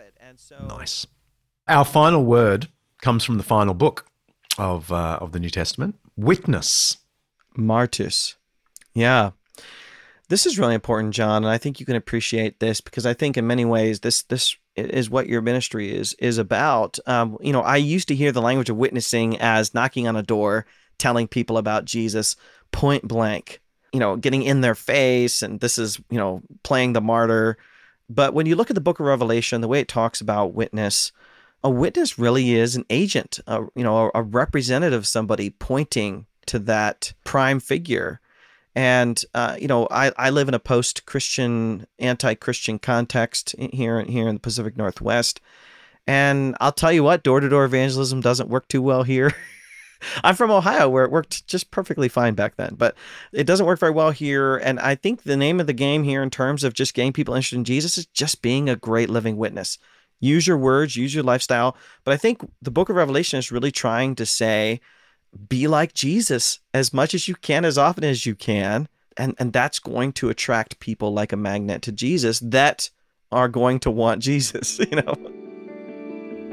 [0.67, 1.07] Nice.
[1.69, 2.69] Our final word
[3.01, 4.07] comes from the final book
[4.59, 6.99] of, uh, of the New Testament witness.
[7.57, 8.35] Martus.
[8.95, 9.31] Yeah.
[10.29, 13.37] This is really important, John, and I think you can appreciate this because I think
[13.37, 16.99] in many ways this this is what your ministry is is about.
[17.07, 20.23] Um, you know, I used to hear the language of witnessing as knocking on a
[20.23, 20.67] door,
[20.99, 22.37] telling people about Jesus,
[22.73, 23.61] point blank.
[23.93, 27.59] You know, getting in their face, and this is you know playing the martyr.
[28.09, 31.13] But when you look at the Book of Revelation, the way it talks about witness,
[31.63, 36.27] a witness really is an agent, a, you know, a, a representative, of somebody pointing
[36.47, 38.21] to that prime figure.
[38.75, 44.35] And uh, you know, I, I live in a post-Christian, anti-Christian context here here in
[44.35, 45.41] the Pacific Northwest,
[46.07, 49.33] and I'll tell you what, door-to-door evangelism doesn't work too well here.
[50.23, 52.95] I'm from Ohio, where it worked just perfectly fine back then, but
[53.33, 54.57] it doesn't work very well here.
[54.57, 57.35] And I think the name of the game here, in terms of just getting people
[57.35, 59.79] interested in Jesus, is just being a great living witness.
[60.21, 61.77] Use your words, use your lifestyle.
[62.05, 64.81] But I think the Book of Revelation is really trying to say
[65.49, 68.89] be like Jesus as much as you can, as often as you can.
[69.17, 72.91] And, and that's going to attract people like a magnet to Jesus that
[73.31, 75.15] are going to want Jesus, you know.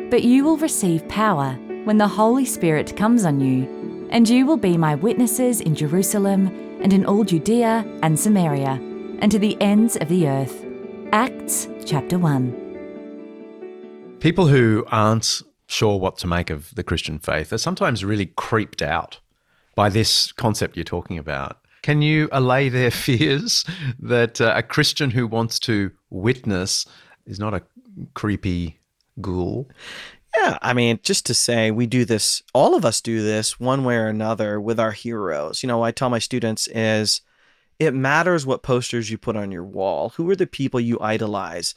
[0.10, 1.54] But you will receive power
[1.86, 6.48] when the Holy Spirit comes on you, and you will be my witnesses in Jerusalem
[6.82, 8.80] and in all Judea and Samaria,
[9.20, 10.66] and to the ends of the earth.
[11.12, 14.18] Acts chapter 1.
[14.20, 15.42] People who aren't
[15.72, 19.20] sure what to make of the Christian faith are sometimes really creeped out
[19.76, 21.58] by this concept you're talking about.
[21.82, 23.66] Can you allay their fears
[24.00, 26.86] that uh, a Christian who wants to witness
[27.26, 27.64] is not a
[28.14, 28.80] creepy
[29.20, 29.70] ghoul?
[30.38, 33.84] Yeah, I mean, just to say, we do this, all of us do this one
[33.84, 35.62] way or another with our heroes.
[35.62, 37.22] You know, I tell my students is
[37.80, 40.10] it matters what posters you put on your wall.
[40.10, 41.76] Who are the people you idolize?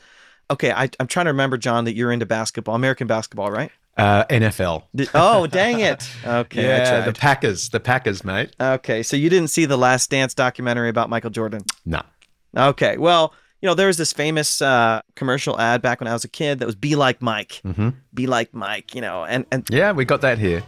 [0.51, 3.72] Okay, I, am trying to remember, John, that you're into basketball, American basketball, right?
[3.97, 4.82] Uh, NFL.
[5.14, 6.09] Oh, dang it.
[6.26, 6.62] Okay.
[6.64, 7.68] yeah, the Packers.
[7.68, 8.51] The Packers, mate.
[8.61, 11.62] Okay, so you didn't see the Last Dance documentary about Michael Jordan?
[11.86, 12.03] No.
[12.57, 16.24] Okay, well, you know, there was this famous uh, commercial ad back when I was
[16.24, 17.90] a kid that was "Be like Mike." Mm-hmm.
[18.12, 20.62] Be like Mike, you know, and and yeah, we got that here.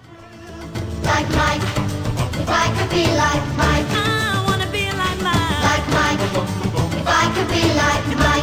[1.02, 5.60] Like Mike, if I could be like Mike, I wanna be like Mike.
[5.68, 6.20] Like Mike,
[7.00, 8.35] if I could be like Mike.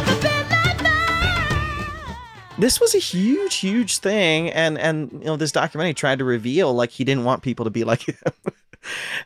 [2.56, 6.72] This was a huge, huge thing, and and you know this documentary tried to reveal
[6.72, 8.16] like he didn't want people to be like him.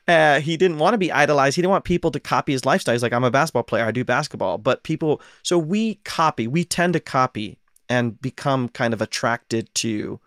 [0.06, 1.56] Uh, he didn't want to be idolized.
[1.56, 2.94] He didn't want people to copy his lifestyle.
[2.94, 3.84] He's like, I'm a basketball player.
[3.84, 4.56] I do basketball.
[4.56, 7.58] But people, so we copy, we tend to copy
[7.88, 10.20] and become kind of attracted to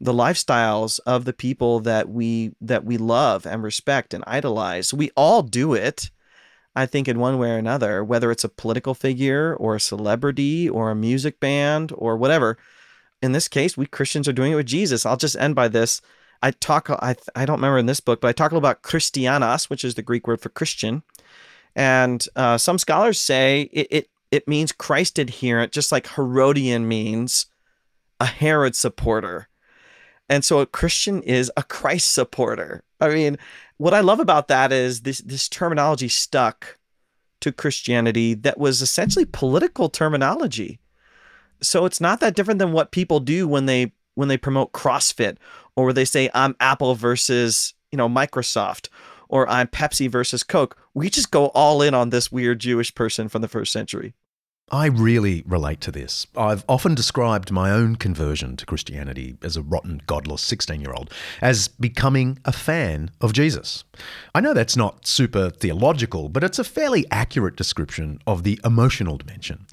[0.00, 4.92] the lifestyles of the people that we that we love and respect and idolize.
[4.92, 6.10] We all do it.
[6.76, 10.68] I think in one way or another, whether it's a political figure or a celebrity
[10.68, 12.58] or a music band or whatever.
[13.22, 15.06] In this case, we Christians are doing it with Jesus.
[15.06, 16.02] I'll just end by this.
[16.42, 18.82] I talk, I, I don't remember in this book, but I talk a little about
[18.82, 21.02] Christianos, which is the Greek word for Christian.
[21.74, 27.46] And uh, some scholars say it, it, it means Christ adherent, just like Herodian means
[28.20, 29.48] a Herod supporter.
[30.28, 32.82] And so a Christian is a Christ supporter.
[33.00, 33.38] I mean,
[33.76, 36.78] what I love about that is this this terminology stuck
[37.40, 40.80] to Christianity that was essentially political terminology.
[41.60, 45.36] So it's not that different than what people do when they when they promote CrossFit
[45.76, 48.88] or they say I'm Apple versus, you know, Microsoft
[49.28, 50.76] or I'm Pepsi versus Coke.
[50.94, 54.14] We just go all in on this weird Jewish person from the first century.
[54.70, 56.26] I really relate to this.
[56.34, 61.12] I've often described my own conversion to Christianity as a rotten, godless 16 year old
[61.42, 63.84] as becoming a fan of Jesus.
[64.34, 69.18] I know that's not super theological, but it's a fairly accurate description of the emotional
[69.18, 69.66] dimension.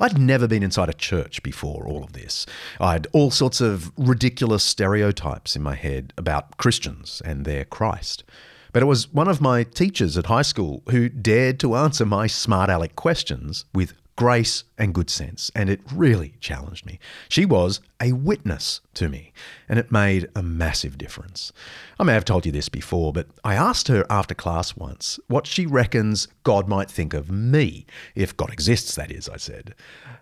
[0.00, 2.46] I'd never been inside a church before all of this.
[2.80, 8.24] I'd all sorts of ridiculous stereotypes in my head about Christians and their Christ.
[8.72, 12.26] But it was one of my teachers at high school who dared to answer my
[12.26, 16.98] smart aleck questions with grace and good sense, and it really challenged me.
[17.28, 19.32] She was a witness to me,
[19.68, 21.52] and it made a massive difference.
[22.00, 25.46] I may have told you this before, but I asked her after class once what
[25.46, 27.86] she reckons God might think of me,
[28.16, 29.76] if God exists, that is, I said.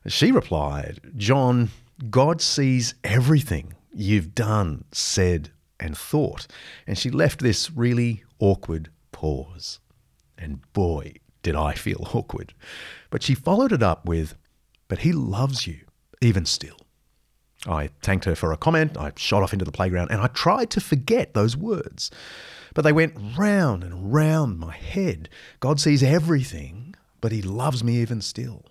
[0.06, 1.70] She replied, John,
[2.10, 5.48] God sees everything you've done, said,
[5.80, 6.46] and thought.
[6.86, 9.80] And she left this really awkward pause.
[10.36, 11.14] And boy,
[11.46, 12.52] did I feel awkward.
[13.08, 14.34] But she followed it up with,
[14.88, 15.78] But he loves you,
[16.20, 16.76] even still.
[17.68, 20.70] I thanked her for a comment, I shot off into the playground, and I tried
[20.70, 22.10] to forget those words.
[22.74, 25.28] But they went round and round my head.
[25.60, 28.64] God sees everything, but he loves me even still.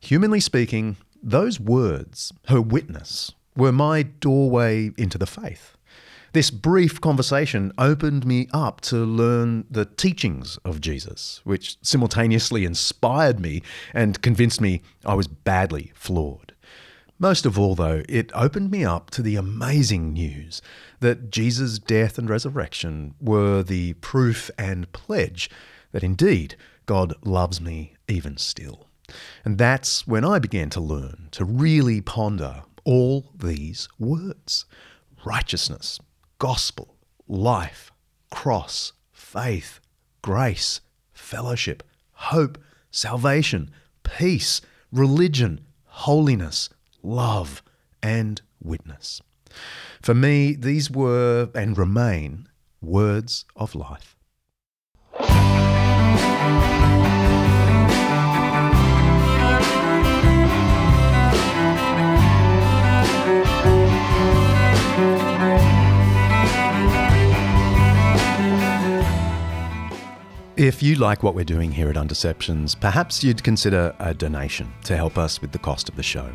[0.00, 5.71] Humanly speaking, those words, her witness, were my doorway into the faith.
[6.32, 13.38] This brief conversation opened me up to learn the teachings of Jesus, which simultaneously inspired
[13.38, 13.60] me
[13.92, 16.54] and convinced me I was badly flawed.
[17.18, 20.62] Most of all, though, it opened me up to the amazing news
[21.00, 25.50] that Jesus' death and resurrection were the proof and pledge
[25.92, 26.56] that indeed
[26.86, 28.88] God loves me even still.
[29.44, 34.64] And that's when I began to learn to really ponder all these words
[35.26, 36.00] righteousness,
[36.42, 36.96] gospel,
[37.28, 37.92] life,
[38.28, 39.78] cross, faith,
[40.22, 40.80] grace,
[41.12, 42.58] fellowship, hope,
[42.90, 43.70] salvation,
[44.02, 44.60] peace,
[44.90, 46.68] religion, holiness,
[47.00, 47.62] love,
[48.02, 49.22] and witness.
[50.02, 52.48] For me, these were and remain
[52.80, 54.16] words of life.
[70.62, 74.96] If you like what we're doing here at Undeceptions, perhaps you'd consider a donation to
[74.96, 76.30] help us with the cost of the show.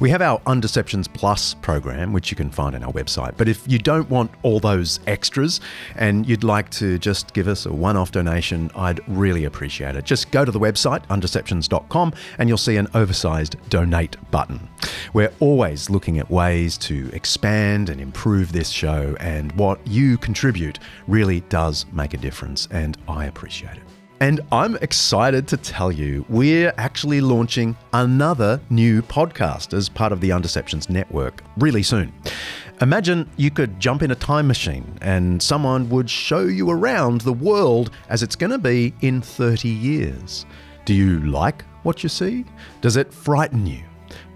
[0.00, 3.36] We have our Undeceptions Plus program, which you can find on our website.
[3.36, 5.60] But if you don't want all those extras
[5.94, 10.04] and you'd like to just give us a one off donation, I'd really appreciate it.
[10.04, 14.68] Just go to the website, undeceptions.com, and you'll see an oversized donate button.
[15.12, 20.80] We're always looking at ways to expand and improve this show, and what you contribute
[21.06, 23.82] really does make a difference, and I appreciate it.
[24.20, 30.20] And I'm excited to tell you we're actually launching another new podcast as part of
[30.20, 32.12] the Undeceptions Network really soon.
[32.80, 37.32] Imagine you could jump in a time machine and someone would show you around the
[37.32, 40.46] world as it's going to be in 30 years.
[40.84, 42.44] Do you like what you see?
[42.80, 43.82] Does it frighten you?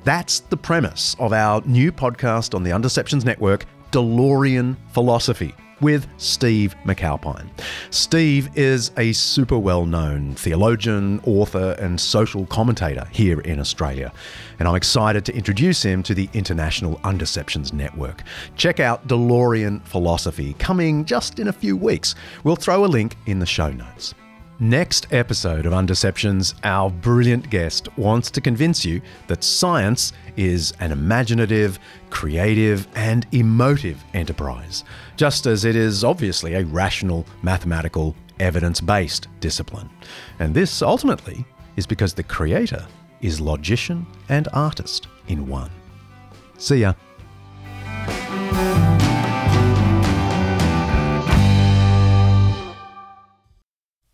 [0.04, 6.74] That's the premise of our new podcast on the Undeceptions Network, DeLorean Philosophy with Steve
[6.84, 7.48] McAlpine.
[7.90, 14.12] Steve is a super well known theologian, author, and social commentator here in Australia,
[14.58, 18.22] and I'm excited to introduce him to the International Undeceptions Network.
[18.56, 22.14] Check out DeLorean Philosophy coming just in a few weeks.
[22.44, 24.14] We'll throw a link in the show notes.
[24.62, 30.92] Next episode of Undeceptions, our brilliant guest wants to convince you that science is an
[30.92, 31.80] imaginative,
[32.10, 34.84] creative, and emotive enterprise,
[35.16, 39.90] just as it is obviously a rational, mathematical, evidence based discipline.
[40.38, 41.44] And this ultimately
[41.74, 42.86] is because the creator
[43.20, 45.72] is logician and artist in one.
[46.58, 46.92] See ya.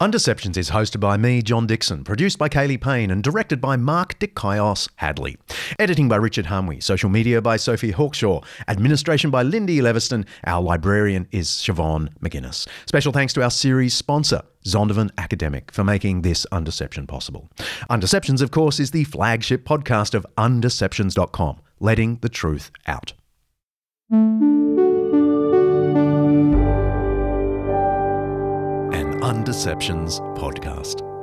[0.00, 4.16] Undeceptions is hosted by me, John Dickson, produced by Kaley Payne, and directed by Mark
[4.20, 5.36] Dikaios Hadley.
[5.76, 10.24] Editing by Richard Hamwi, social media by Sophie Hawkshaw, administration by Lyndie Leviston.
[10.46, 12.68] Our librarian is Siobhan McGuiness.
[12.86, 17.48] Special thanks to our series sponsor, Zondervan Academic, for making this Undeception possible.
[17.90, 23.14] Undeceptions, of course, is the flagship podcast of Undeceptions.com, letting the truth out.
[29.28, 31.17] Undeceptions podcast.